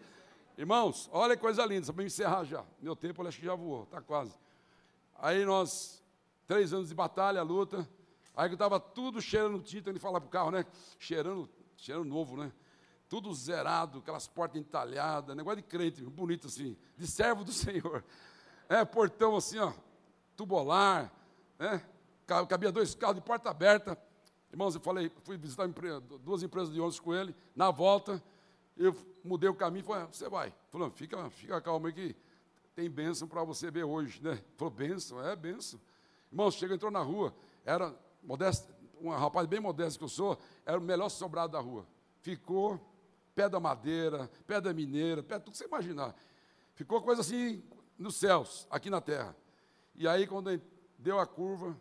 Irmãos, 0.58 1.08
olha 1.14 1.36
que 1.36 1.42
coisa 1.44 1.64
linda, 1.68 1.86
só 1.86 1.94
para 1.94 2.02
me 2.02 2.08
encerrar 2.08 2.46
já. 2.46 2.64
Meu 2.82 2.96
tempo, 2.96 3.22
acho 3.28 3.40
que 3.40 3.46
já 3.46 3.54
voou, 3.54 3.84
está 3.84 4.02
quase. 4.02 4.34
Aí 5.20 5.46
nós, 5.46 6.04
três 6.48 6.74
anos 6.74 6.90
de 6.90 6.96
batalha, 6.96 7.44
luta. 7.44 7.88
Aí 8.36 8.48
que 8.48 8.56
estava 8.56 8.80
tudo 8.80 9.22
cheirando 9.22 9.62
tinta, 9.62 9.90
ele 9.90 10.00
fala 10.00 10.20
para 10.20 10.28
o 10.28 10.32
carro, 10.32 10.52
né? 10.52 10.66
Cheirando, 10.98 11.50
cheirando 11.76 12.06
novo, 12.06 12.38
né? 12.38 12.52
tudo 13.12 13.34
zerado, 13.34 14.00
aquelas 14.00 14.26
portas 14.26 14.62
entalhadas, 14.62 15.36
negócio 15.36 15.58
de 15.58 15.64
crente, 15.64 16.02
bonito 16.02 16.48
assim, 16.48 16.78
de 16.98 17.06
servo 17.06 17.44
do 17.44 17.52
Senhor. 17.52 18.06
É, 18.70 18.86
portão 18.86 19.36
assim, 19.36 19.60
ó, 19.60 19.74
tubolar, 20.34 21.12
né? 21.60 21.86
Cabia 22.48 22.72
dois 22.72 22.96
carros 22.96 23.18
de 23.18 23.22
porta 23.22 23.50
aberta. 23.50 24.02
Irmãos, 24.50 24.76
eu 24.76 24.80
falei, 24.80 25.12
fui 25.26 25.36
visitar 25.36 25.68
duas 26.24 26.42
empresas 26.42 26.74
de 26.74 26.80
ônibus 26.80 27.02
com 27.02 27.14
ele. 27.14 27.36
Na 27.54 27.70
volta, 27.70 28.24
eu 28.78 28.96
mudei 29.26 29.50
o 29.50 29.54
caminho 29.54 29.84
falei, 29.84 30.08
você 30.10 30.30
vai. 30.30 30.54
Falou, 30.70 30.90
fica, 30.92 31.30
fica 31.32 31.60
calmo 31.60 31.88
aí 31.88 31.94
que 31.94 32.16
tem 32.74 32.90
bênção 32.90 33.28
para 33.28 33.44
você 33.44 33.70
ver 33.70 33.84
hoje, 33.84 34.24
né? 34.24 34.42
Falou, 34.56 34.74
bênção, 34.74 35.22
é 35.22 35.36
bênção. 35.36 35.82
Irmãos, 36.32 36.56
chega, 36.56 36.76
entrou 36.76 36.90
na 36.90 37.02
rua, 37.02 37.36
era 37.66 37.94
modesto, 38.24 38.74
um 39.02 39.10
rapaz 39.10 39.48
bem 39.48 39.60
modesto 39.60 40.00
que 40.00 40.06
eu 40.06 40.10
sou, 40.10 40.38
era 40.66 40.78
o 40.78 40.82
melhor 40.82 41.10
sobrado 41.10 41.54
da 41.54 41.60
rua. 41.60 41.86
Ficou 42.22 42.80
pé 43.34 43.50
da 43.50 43.60
madeira, 43.60 44.30
pé 44.46 44.62
da 44.62 44.74
mineira, 44.74 45.24
pé 45.24 45.40
tudo 45.40 45.52
que 45.52 45.58
você 45.58 45.66
imaginar. 45.66 46.16
Ficou 46.76 47.02
coisa 47.02 47.22
assim 47.22 47.64
nos 47.98 48.16
céus, 48.16 48.68
aqui 48.70 48.90
na 48.90 49.02
terra. 49.02 49.36
E 49.96 50.08
aí, 50.08 50.28
quando 50.28 50.62
deu 50.98 51.20
a 51.20 51.26
curva, 51.26 51.76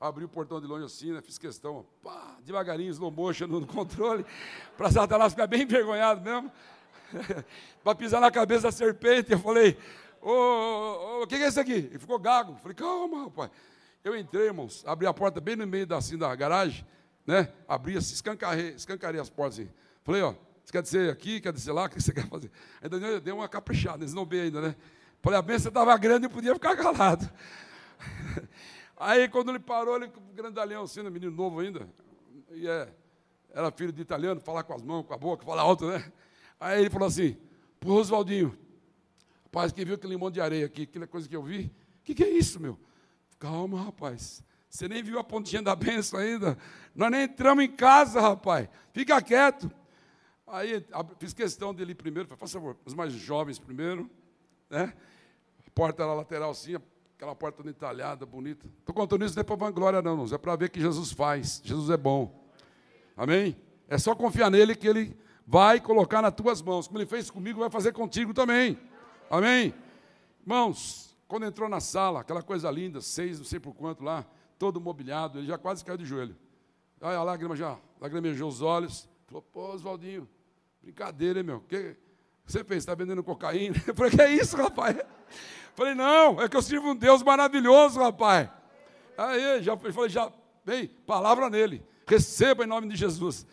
abri 0.00 0.24
o 0.24 0.28
portão 0.28 0.60
de 0.60 0.66
longe 0.66 0.84
assim, 0.84 1.12
né, 1.12 1.20
fiz 1.22 1.38
questão, 1.38 1.86
pá, 2.02 2.36
devagarinho, 2.42 2.90
slow 2.90 3.10
motion 3.10 3.46
no 3.46 3.66
controle, 3.66 4.24
para 4.76 4.90
Satanás 4.90 5.32
ficar 5.32 5.46
bem 5.46 5.62
envergonhado 5.62 6.20
mesmo, 6.20 6.50
para 7.82 7.94
pisar 7.94 8.20
na 8.20 8.30
cabeça 8.30 8.64
da 8.64 8.72
serpente. 8.72 9.32
Eu 9.32 9.38
falei, 9.38 9.78
ô, 10.20 11.22
o 11.22 11.26
que 11.26 11.36
é 11.36 11.48
isso 11.48 11.60
aqui? 11.60 11.72
Ele 11.72 11.98
ficou 11.98 12.18
gago. 12.18 12.56
falei, 12.56 12.74
calma, 12.74 13.24
rapaz. 13.24 13.50
Eu 14.04 14.14
entrei, 14.14 14.48
irmãos, 14.48 14.84
abri 14.86 15.06
a 15.06 15.14
porta 15.14 15.40
bem 15.40 15.56
no 15.56 15.66
meio 15.66 15.86
da, 15.86 15.96
assim, 15.96 16.18
da 16.18 16.32
garagem, 16.36 16.86
né? 17.26 17.50
Abri, 17.66 17.96
assim, 17.96 18.12
escancarei, 18.12 18.74
escancarei 18.74 19.18
as 19.18 19.30
portas 19.30 19.58
assim. 19.58 19.70
Falei, 20.02 20.20
ó, 20.20 20.34
você 20.62 20.72
quer 20.72 20.82
dizer 20.82 21.10
aqui, 21.10 21.40
quer 21.40 21.54
dizer 21.54 21.72
lá, 21.72 21.86
o 21.86 21.88
que 21.88 22.02
você 22.02 22.12
quer 22.12 22.28
fazer? 22.28 22.50
Ainda 22.82 23.18
deu 23.18 23.36
uma 23.36 23.48
caprichada, 23.48 24.04
eles 24.04 24.12
não 24.12 24.26
bem 24.26 24.42
ainda, 24.42 24.60
né? 24.60 24.76
Falei, 25.22 25.38
a 25.38 25.42
bênção 25.42 25.70
estava 25.70 25.96
grande 25.96 26.26
e 26.26 26.28
podia 26.28 26.52
ficar 26.52 26.76
calado. 26.76 27.30
Aí, 28.94 29.26
quando 29.26 29.48
ele 29.48 29.58
parou, 29.58 29.96
ele, 29.96 30.12
grandalhão 30.34 30.82
assim, 30.82 31.02
né, 31.02 31.08
menino 31.08 31.32
novo 31.32 31.60
ainda, 31.60 31.88
e 32.50 32.68
é, 32.68 32.92
era 33.54 33.70
filho 33.70 33.90
de 33.90 34.02
italiano, 34.02 34.38
falar 34.38 34.64
com 34.64 34.74
as 34.74 34.82
mãos, 34.82 35.06
com 35.06 35.14
a 35.14 35.16
boca, 35.16 35.46
falar 35.46 35.62
alto, 35.62 35.86
né? 35.86 36.12
Aí 36.60 36.80
ele 36.80 36.90
falou 36.90 37.08
assim, 37.08 37.38
pro 37.80 37.92
Oswaldinho, 37.94 38.54
rapaz, 39.44 39.72
quem 39.72 39.82
viu 39.86 39.94
aquele 39.94 40.12
limão 40.12 40.30
de 40.30 40.42
areia 40.42 40.66
aqui, 40.66 40.82
aquela 40.82 41.06
coisa 41.06 41.26
que 41.26 41.34
eu 41.34 41.42
vi, 41.42 41.72
o 42.00 42.04
que, 42.04 42.14
que 42.14 42.22
é 42.22 42.28
isso, 42.28 42.60
meu? 42.60 42.78
Calma, 43.44 43.82
rapaz, 43.82 44.42
você 44.70 44.88
nem 44.88 45.02
viu 45.02 45.18
a 45.18 45.22
pontinha 45.22 45.60
da 45.60 45.76
benção 45.76 46.18
ainda, 46.18 46.56
nós 46.94 47.10
nem 47.10 47.24
entramos 47.24 47.62
em 47.62 47.70
casa, 47.70 48.18
rapaz, 48.18 48.70
fica 48.94 49.20
quieto. 49.20 49.70
Aí 50.46 50.82
fiz 51.18 51.34
questão 51.34 51.74
dele 51.74 51.94
primeiro, 51.94 52.26
falei, 52.26 52.40
por 52.40 52.48
favor, 52.48 52.76
os 52.86 52.94
mais 52.94 53.12
jovens 53.12 53.58
primeiro, 53.58 54.10
né? 54.70 54.94
A 55.66 55.70
porta 55.72 56.04
era 56.04 56.14
lateral 56.14 56.52
assim, 56.52 56.74
aquela 57.14 57.34
porta 57.34 57.58
toda 57.58 57.68
entalhada, 57.68 58.24
bonita. 58.24 58.66
Estou 58.78 58.94
contando 58.94 59.26
isso 59.26 59.34
não 59.34 59.42
é 59.42 59.44
para 59.44 59.56
vanglória, 59.56 60.00
não, 60.00 60.12
irmãos. 60.12 60.32
É 60.32 60.38
para 60.38 60.56
ver 60.56 60.70
que 60.70 60.80
Jesus 60.80 61.12
faz. 61.12 61.60
Jesus 61.62 61.90
é 61.90 61.98
bom. 61.98 62.48
Amém? 63.14 63.54
É 63.86 63.98
só 63.98 64.14
confiar 64.14 64.50
nele 64.50 64.74
que 64.74 64.88
ele 64.88 65.14
vai 65.46 65.82
colocar 65.82 66.22
nas 66.22 66.32
tuas 66.32 66.62
mãos. 66.62 66.86
Como 66.86 66.98
ele 66.98 67.06
fez 67.06 67.30
comigo, 67.30 67.60
vai 67.60 67.68
fazer 67.68 67.92
contigo 67.92 68.32
também. 68.32 68.78
Amém? 69.30 69.74
Irmãos, 70.40 71.13
quando 71.34 71.46
entrou 71.46 71.68
na 71.68 71.80
sala, 71.80 72.20
aquela 72.20 72.44
coisa 72.44 72.70
linda, 72.70 73.00
seis, 73.00 73.38
não 73.38 73.44
sei 73.44 73.58
por 73.58 73.74
quanto 73.74 74.04
lá, 74.04 74.24
todo 74.56 74.80
mobiliado, 74.80 75.40
ele 75.40 75.48
já 75.48 75.58
quase 75.58 75.84
caiu 75.84 75.98
de 75.98 76.04
joelho. 76.04 76.36
Aí 77.00 77.16
a 77.16 77.24
lágrima 77.24 77.56
já 77.56 77.76
lagrimejou 78.00 78.48
os 78.48 78.62
olhos. 78.62 79.08
Falou, 79.26 79.42
pô, 79.42 79.72
Oswaldinho, 79.72 80.28
brincadeira, 80.80 81.40
hein, 81.40 81.44
meu? 81.44 81.60
Que 81.62 81.96
você 82.46 82.62
fez? 82.62 82.84
Está 82.84 82.94
vendendo 82.94 83.20
cocaína? 83.24 83.74
Eu 83.84 83.96
falei, 83.96 84.12
que 84.12 84.22
é 84.22 84.32
isso, 84.32 84.56
rapaz? 84.56 84.96
Falei, 85.74 85.92
não, 85.96 86.40
é 86.40 86.48
que 86.48 86.56
eu 86.56 86.62
sirvo 86.62 86.90
um 86.90 86.94
Deus 86.94 87.20
maravilhoso, 87.20 87.98
rapaz. 87.98 88.48
Aí, 89.18 89.60
já 89.60 89.76
falei, 89.76 90.08
já, 90.08 90.32
bem, 90.64 90.86
palavra 91.04 91.50
nele. 91.50 91.84
Receba 92.06 92.62
em 92.62 92.68
nome 92.68 92.86
de 92.86 92.94
Jesus. 92.94 93.44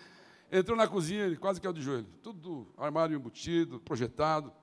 Entrou 0.51 0.77
na 0.77 0.87
cozinha, 0.87 1.25
ele 1.25 1.35
quase 1.35 1.59
caiu 1.59 1.73
de 1.73 1.81
joelho. 1.81 2.05
Tudo 2.21 2.71
armário 2.77 3.15
embutido, 3.15 3.79
projetado, 3.79 4.53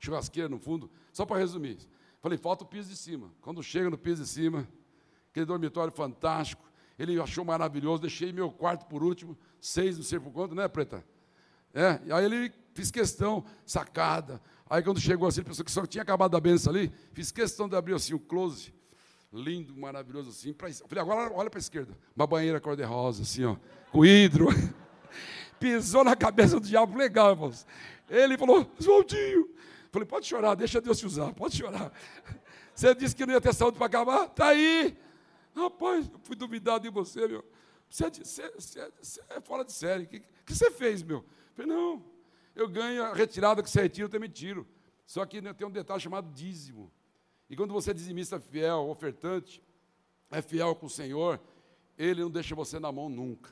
churrasqueira 0.00 0.48
no 0.48 0.58
fundo. 0.58 0.90
Só 1.12 1.24
para 1.24 1.38
resumir. 1.38 1.78
Falei, 2.26 2.36
falta 2.36 2.64
o 2.64 2.66
piso 2.66 2.88
de 2.88 2.96
cima. 2.96 3.30
Quando 3.40 3.62
chega 3.62 3.88
no 3.88 3.96
piso 3.96 4.24
de 4.24 4.28
cima, 4.28 4.66
aquele 5.30 5.46
dormitório 5.46 5.92
fantástico, 5.92 6.68
ele 6.98 7.20
achou 7.20 7.44
maravilhoso, 7.44 8.02
deixei 8.02 8.32
meu 8.32 8.50
quarto 8.50 8.84
por 8.86 9.04
último, 9.04 9.38
seis, 9.60 9.96
não 9.96 10.02
sei 10.02 10.18
por 10.18 10.32
quanto, 10.32 10.52
né, 10.52 10.66
Preta? 10.66 11.04
É, 11.72 12.00
e 12.04 12.10
aí 12.10 12.24
ele 12.24 12.52
fiz 12.74 12.90
questão, 12.90 13.44
sacada, 13.64 14.42
Aí 14.68 14.82
quando 14.82 14.98
chegou 14.98 15.28
assim, 15.28 15.38
ele 15.38 15.48
pensou 15.48 15.64
que 15.64 15.70
só 15.70 15.86
tinha 15.86 16.02
acabado 16.02 16.36
a 16.36 16.40
benção 16.40 16.72
ali, 16.72 16.92
fiz 17.12 17.30
questão 17.30 17.68
de 17.68 17.76
abrir 17.76 17.94
assim 17.94 18.12
o 18.12 18.18
close, 18.18 18.74
lindo, 19.32 19.76
maravilhoso 19.76 20.30
assim. 20.30 20.52
Pra... 20.52 20.68
Falei, 20.72 21.02
agora 21.02 21.32
olha 21.32 21.48
para 21.48 21.58
a 21.58 21.62
esquerda, 21.62 21.96
uma 22.16 22.26
banheira 22.26 22.60
cor-de-rosa, 22.60 23.22
assim, 23.22 23.44
ó, 23.44 23.54
com 23.92 24.04
hidro. 24.04 24.48
Pisou 25.60 26.02
na 26.02 26.16
cabeça 26.16 26.58
do 26.58 26.66
diabo, 26.66 26.98
legal, 26.98 27.30
irmãos. 27.30 27.64
Ele 28.10 28.36
falou, 28.36 28.68
Oswaldinho. 28.80 29.48
Falei, 29.96 30.06
pode 30.06 30.26
chorar, 30.26 30.54
deixa 30.54 30.78
Deus 30.78 30.98
te 30.98 31.06
usar, 31.06 31.32
pode 31.32 31.56
chorar. 31.56 31.90
Você 32.74 32.94
disse 32.94 33.16
que 33.16 33.24
não 33.24 33.32
ia 33.32 33.40
ter 33.40 33.54
saúde 33.54 33.78
para 33.78 33.86
acabar? 33.86 34.26
Está 34.26 34.48
aí. 34.48 34.94
Rapaz, 35.54 36.10
eu 36.12 36.18
fui 36.22 36.36
duvidado 36.36 36.82
de 36.82 36.90
você, 36.90 37.26
meu. 37.26 37.42
Você 37.88 38.04
é, 38.04 38.10
você, 38.10 38.50
você, 38.50 38.92
você 39.00 39.22
é 39.30 39.40
fora 39.40 39.64
de 39.64 39.72
série. 39.72 40.04
O 40.04 40.06
que, 40.06 40.20
que 40.44 40.54
você 40.54 40.70
fez, 40.70 41.02
meu? 41.02 41.24
falei, 41.54 41.72
não, 41.74 42.04
eu 42.54 42.68
ganho 42.68 43.04
a 43.04 43.14
retirada 43.14 43.62
que 43.62 43.70
você 43.70 43.80
retira, 43.80 44.04
eu 44.04 44.10
também 44.10 44.28
tiro. 44.28 44.68
Só 45.06 45.24
que 45.24 45.40
né, 45.40 45.54
tem 45.54 45.66
um 45.66 45.70
detalhe 45.70 46.02
chamado 46.02 46.30
dízimo. 46.30 46.92
E 47.48 47.56
quando 47.56 47.72
você 47.72 47.92
é 47.92 47.94
dizimista 47.94 48.38
fiel, 48.38 48.90
ofertante, 48.90 49.62
é 50.30 50.42
fiel 50.42 50.74
com 50.74 50.84
o 50.84 50.90
Senhor, 50.90 51.40
Ele 51.96 52.20
não 52.20 52.30
deixa 52.30 52.54
você 52.54 52.78
na 52.78 52.92
mão 52.92 53.08
nunca. 53.08 53.50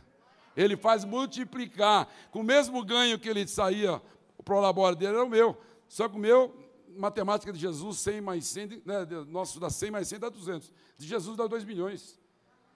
Ele 0.55 0.77
faz 0.77 1.07
multiplicar. 1.07 2.07
Com 2.31 2.41
o 2.41 2.45
mesmo 2.45 2.85
ganho 2.85 3.19
que 3.19 3.31
ele 3.31 3.49
saía, 3.49 4.03
o 4.37 4.43
prolabore 4.43 4.95
dele 4.95 5.15
era 5.15 5.25
o 5.25 5.31
meu. 5.31 5.57
Só 5.95 6.09
que 6.09 6.17
o 6.17 6.19
meu, 6.19 6.53
matemática 6.97 7.53
de 7.53 7.59
Jesus, 7.61 7.99
100 7.99 8.21
mais 8.21 8.45
100, 8.47 8.83
né, 8.85 9.07
nosso 9.29 9.61
dá 9.61 9.71
100 9.71 9.93
mais 9.93 10.09
100 10.09 10.19
dá 10.19 10.29
200. 10.29 10.73
De 10.99 11.07
Jesus 11.07 11.37
dá 11.37 11.47
2 11.47 11.63
milhões. 11.63 12.19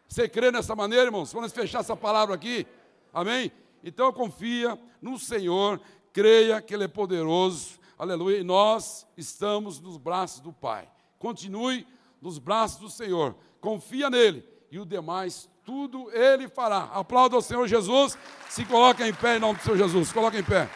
Você 0.07 0.28
crê 0.28 0.52
nessa 0.52 0.76
maneira, 0.76 1.07
irmãos? 1.07 1.33
Vamos 1.33 1.50
fechar 1.50 1.81
essa 1.81 1.96
palavra 1.96 2.37
aqui? 2.37 2.64
Amém? 3.12 3.50
Então 3.83 4.12
confia 4.12 4.78
no 5.02 5.18
Senhor, 5.18 5.81
creia 6.12 6.62
que 6.62 6.72
Ele 6.72 6.85
é 6.85 6.88
poderoso, 6.88 7.81
aleluia, 7.98 8.38
e 8.38 8.44
nós 8.44 9.04
estamos 9.16 9.81
nos 9.81 9.96
braços 9.96 10.38
do 10.38 10.52
Pai. 10.52 10.88
Continue 11.18 11.85
nos 12.22 12.38
braços 12.38 12.78
do 12.78 12.88
Senhor, 12.88 13.35
confia 13.61 14.09
nele, 14.09 14.48
e 14.70 14.78
o 14.78 14.87
demais, 14.87 15.50
tudo 15.64 16.09
Ele 16.12 16.46
fará. 16.46 16.85
Aplauda 16.92 17.35
ao 17.35 17.42
Senhor 17.42 17.66
Jesus, 17.66 18.16
se 18.48 18.64
coloca 18.64 19.09
em 19.09 19.12
pé 19.12 19.38
em 19.38 19.40
nome 19.40 19.59
do 19.59 19.64
Senhor 19.64 19.76
Jesus, 19.76 20.12
coloca 20.12 20.38
em 20.38 20.44
pé. 20.44 20.70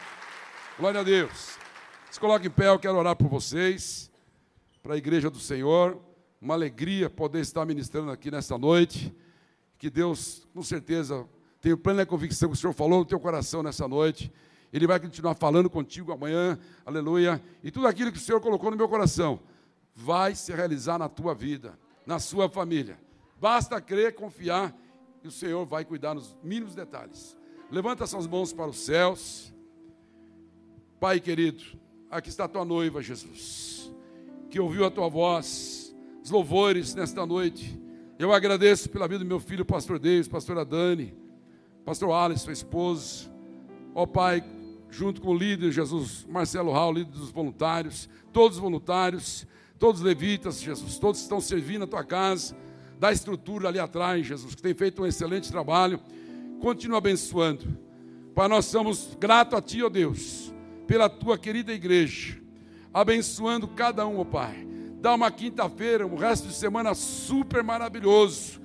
Glória 0.76 1.02
a 1.02 1.04
Deus. 1.04 1.61
Se 2.12 2.20
coloca 2.20 2.46
em 2.46 2.50
pé, 2.50 2.68
eu 2.68 2.78
quero 2.78 2.94
orar 2.96 3.16
por 3.16 3.26
vocês, 3.26 4.10
para 4.82 4.92
a 4.92 4.98
igreja 4.98 5.30
do 5.30 5.40
Senhor. 5.40 5.98
Uma 6.38 6.52
alegria 6.52 7.08
poder 7.08 7.40
estar 7.40 7.64
ministrando 7.64 8.10
aqui 8.10 8.30
nessa 8.30 8.58
noite. 8.58 9.12
Que 9.78 9.88
Deus, 9.88 10.46
com 10.54 10.62
certeza, 10.62 11.26
tenho 11.58 11.78
plena 11.78 12.04
convicção 12.04 12.50
que 12.50 12.54
o 12.54 12.58
Senhor 12.58 12.74
falou 12.74 12.98
no 12.98 13.04
teu 13.06 13.18
coração 13.18 13.62
nessa 13.62 13.88
noite 13.88 14.30
ele 14.72 14.86
vai 14.86 14.98
continuar 14.98 15.34
falando 15.34 15.68
contigo 15.68 16.12
amanhã, 16.12 16.58
aleluia. 16.84 17.42
E 17.62 17.70
tudo 17.70 17.86
aquilo 17.86 18.10
que 18.10 18.16
o 18.16 18.20
Senhor 18.20 18.40
colocou 18.40 18.70
no 18.70 18.76
meu 18.76 18.88
coração 18.88 19.38
vai 19.94 20.34
se 20.34 20.50
realizar 20.52 20.98
na 20.98 21.10
tua 21.10 21.34
vida, 21.34 21.78
na 22.06 22.18
sua 22.18 22.48
família. 22.48 22.98
Basta 23.38 23.80
crer, 23.80 24.14
confiar 24.14 24.74
e 25.22 25.28
o 25.28 25.30
Senhor 25.30 25.66
vai 25.66 25.84
cuidar 25.84 26.14
nos 26.14 26.34
mínimos 26.42 26.74
detalhes. 26.74 27.36
Levanta 27.70 28.06
suas 28.06 28.26
mãos 28.26 28.52
para 28.52 28.70
os 28.70 28.78
céus. 28.78 29.52
Pai 30.98 31.20
querido, 31.20 31.62
aqui 32.12 32.28
está 32.28 32.44
a 32.44 32.48
tua 32.48 32.62
noiva, 32.62 33.00
Jesus, 33.00 33.90
que 34.50 34.60
ouviu 34.60 34.84
a 34.84 34.90
tua 34.90 35.08
voz, 35.08 35.96
os 36.22 36.30
louvores 36.30 36.94
nesta 36.94 37.24
noite. 37.24 37.80
Eu 38.18 38.34
agradeço 38.34 38.90
pela 38.90 39.08
vida 39.08 39.20
do 39.20 39.24
meu 39.24 39.40
filho, 39.40 39.64
pastor 39.64 39.98
Deus, 39.98 40.28
pastora 40.28 40.62
Dani, 40.62 41.16
pastor 41.86 42.12
Alisson, 42.12 42.44
sua 42.44 42.52
esposa. 42.52 43.32
Ó 43.94 44.04
Pai, 44.04 44.44
junto 44.90 45.22
com 45.22 45.30
o 45.30 45.34
líder 45.34 45.72
Jesus, 45.72 46.26
Marcelo 46.28 46.70
Raul, 46.70 46.92
líder 46.92 47.12
dos 47.12 47.30
voluntários, 47.30 48.10
todos 48.30 48.58
os 48.58 48.62
voluntários, 48.62 49.46
todos 49.78 50.02
os 50.02 50.06
levitas, 50.06 50.60
Jesus, 50.60 50.98
todos 50.98 51.18
estão 51.18 51.40
servindo 51.40 51.84
a 51.84 51.86
tua 51.86 52.04
casa, 52.04 52.54
da 53.00 53.10
estrutura 53.10 53.68
ali 53.68 53.78
atrás, 53.78 54.26
Jesus, 54.26 54.54
que 54.54 54.62
tem 54.62 54.74
feito 54.74 55.02
um 55.02 55.06
excelente 55.06 55.50
trabalho, 55.50 55.98
continua 56.60 56.98
abençoando. 56.98 57.66
Pai, 58.34 58.48
nós 58.48 58.66
somos 58.66 59.16
gratos 59.18 59.58
a 59.58 59.62
Ti, 59.62 59.82
ó 59.82 59.88
Deus, 59.88 60.51
pela 60.86 61.08
Tua 61.08 61.38
querida 61.38 61.72
igreja, 61.72 62.40
abençoando 62.92 63.68
cada 63.68 64.06
um, 64.06 64.18
ó 64.18 64.24
Pai. 64.24 64.66
Dá 65.00 65.14
uma 65.14 65.30
quinta-feira, 65.30 66.06
um 66.06 66.16
resto 66.16 66.48
de 66.48 66.54
semana 66.54 66.94
super 66.94 67.62
maravilhoso. 67.62 68.60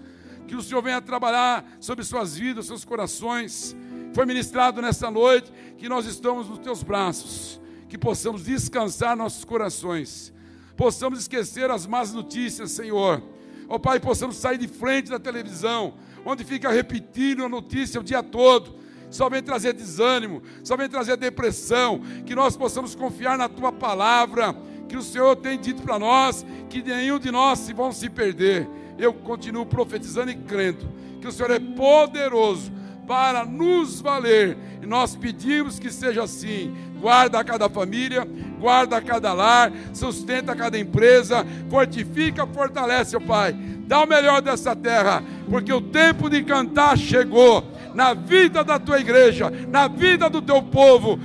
Que 0.47 0.56
o 0.56 0.62
Senhor 0.62 0.82
venha 0.82 1.01
trabalhar 1.01 1.65
sobre 1.80 2.06
suas 2.06 2.38
vidas, 2.38 2.67
seus 2.67 2.86
corações 2.86 3.75
foi 4.17 4.25
ministrado 4.25 4.82
nessa 4.82 5.12
noite, 5.12 5.53
que 5.77 5.88
nós 5.88 6.08
estamos 6.08 6.49
nos 6.49 6.58
teus 6.58 6.82
braços, 6.82 7.62
que 7.88 7.99
possamos 7.99 8.45
descansar 8.45 9.15
nossos 9.15 9.45
corações, 9.45 10.34
possamos 10.75 11.19
esquecer 11.19 11.69
as 11.69 11.86
más 11.86 12.12
notícias, 12.12 12.71
Senhor. 12.71 13.21
Ó 13.69 13.75
oh, 13.75 13.80
Pai, 13.80 13.99
possamos 13.99 14.38
sair 14.38 14.58
de 14.58 14.67
frente 14.67 15.12
da 15.12 15.19
televisão, 15.19 15.93
onde 16.25 16.43
fica 16.43 16.71
repetindo 16.71 17.43
a 17.43 17.49
notícia 17.49 18.01
o 18.01 18.03
dia 18.03 18.23
todo, 18.23 18.75
só 19.10 19.30
vem 19.30 19.41
trazer 19.41 19.74
desânimo, 19.74 20.41
só 20.63 20.76
vem 20.76 20.89
trazer 20.89 21.17
depressão, 21.17 22.02
que 22.26 22.36
nós 22.36 22.58
possamos 22.58 22.93
confiar 22.93 23.38
na 23.38 23.48
tua 23.48 23.72
palavra, 23.72 24.56
que 24.88 24.98
o 24.98 25.02
Senhor 25.02 25.36
tem 25.36 25.60
dito 25.60 25.82
para 25.82 26.00
nós, 26.00 26.46
que 26.70 26.82
nenhum 26.82 27.20
de 27.20 27.32
nós 27.32 27.70
vão 27.70 27.91
se 27.91 28.10
perder. 28.10 28.67
Eu 28.98 29.13
continuo 29.13 29.65
profetizando 29.65 30.32
e 30.32 30.36
crendo 30.36 30.88
que 31.22 31.28
o 31.28 31.32
Senhor 31.32 31.52
é 31.52 31.60
poderoso 31.60 32.72
para 33.06 33.46
nos 33.46 34.02
valer. 34.02 34.58
E 34.82 34.86
nós 34.86 35.15
pedimos 35.15 35.80
que 35.80 35.89
seja 35.89 36.24
assim. 36.24 36.76
Guarda 37.00 37.43
cada 37.43 37.70
família, 37.70 38.28
guarda 38.60 39.00
cada 39.00 39.32
lar, 39.32 39.72
sustenta 39.93 40.56
cada 40.56 40.80
empresa, 40.80 41.46
fortifica, 41.70 42.46
fortalece, 42.48 43.15
ó 43.15 43.20
Pai. 43.20 43.54
Dá 43.54 44.02
o 44.02 44.08
melhor 44.08 44.41
dessa 44.41 44.76
terra, 44.76 45.24
porque 45.50 45.72
o 45.72 45.80
tempo 45.80 46.30
de 46.30 46.43
cantar 46.43 46.98
chegou 46.98 47.63
na 47.93 48.13
vida 48.13 48.63
da 48.63 48.80
tua 48.80 49.00
igreja, 49.00 49.52
na 49.67 49.88
vida 49.88 50.30
do 50.30 50.41
teu 50.41 50.62
povo. 50.62 51.19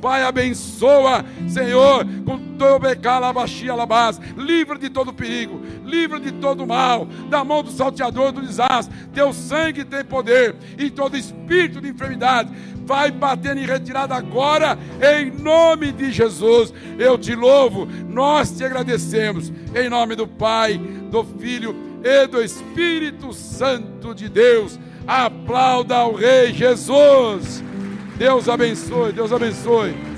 Pai, 0.00 0.22
abençoa, 0.22 1.24
Senhor, 1.48 2.06
com 2.24 2.38
teu 2.56 2.78
becalabachia 2.78 3.72
alabás, 3.72 4.20
livra 4.36 4.78
de 4.78 4.90
todo 4.90 5.12
perigo, 5.12 5.60
livra 5.84 6.18
de 6.18 6.32
todo 6.32 6.66
mal, 6.66 7.06
da 7.28 7.44
mão 7.44 7.62
do 7.62 7.70
salteador 7.70 8.32
do 8.32 8.42
desastre. 8.42 8.94
Teu 9.12 9.32
sangue 9.32 9.84
tem 9.84 10.04
poder, 10.04 10.54
e 10.78 10.90
todo 10.90 11.16
espírito 11.16 11.80
de 11.80 11.88
enfermidade 11.88 12.50
vai 12.84 13.10
batendo 13.10 13.60
em 13.60 13.66
retirada 13.66 14.14
agora, 14.14 14.78
em 15.02 15.30
nome 15.30 15.90
de 15.90 16.12
Jesus. 16.12 16.72
Eu 16.98 17.18
te 17.18 17.34
louvo, 17.34 17.88
nós 18.08 18.50
te 18.56 18.64
agradecemos, 18.64 19.52
em 19.74 19.88
nome 19.88 20.14
do 20.14 20.26
Pai, 20.26 20.78
do 20.78 21.24
Filho 21.24 21.95
e 22.06 22.26
do 22.28 22.40
Espírito 22.40 23.32
Santo 23.32 24.14
de 24.14 24.28
Deus. 24.28 24.78
Aplauda 25.06 25.96
ao 25.96 26.14
Rei 26.14 26.52
Jesus. 26.52 27.64
Deus 28.16 28.48
abençoe, 28.48 29.12
Deus 29.12 29.32
abençoe. 29.32 30.15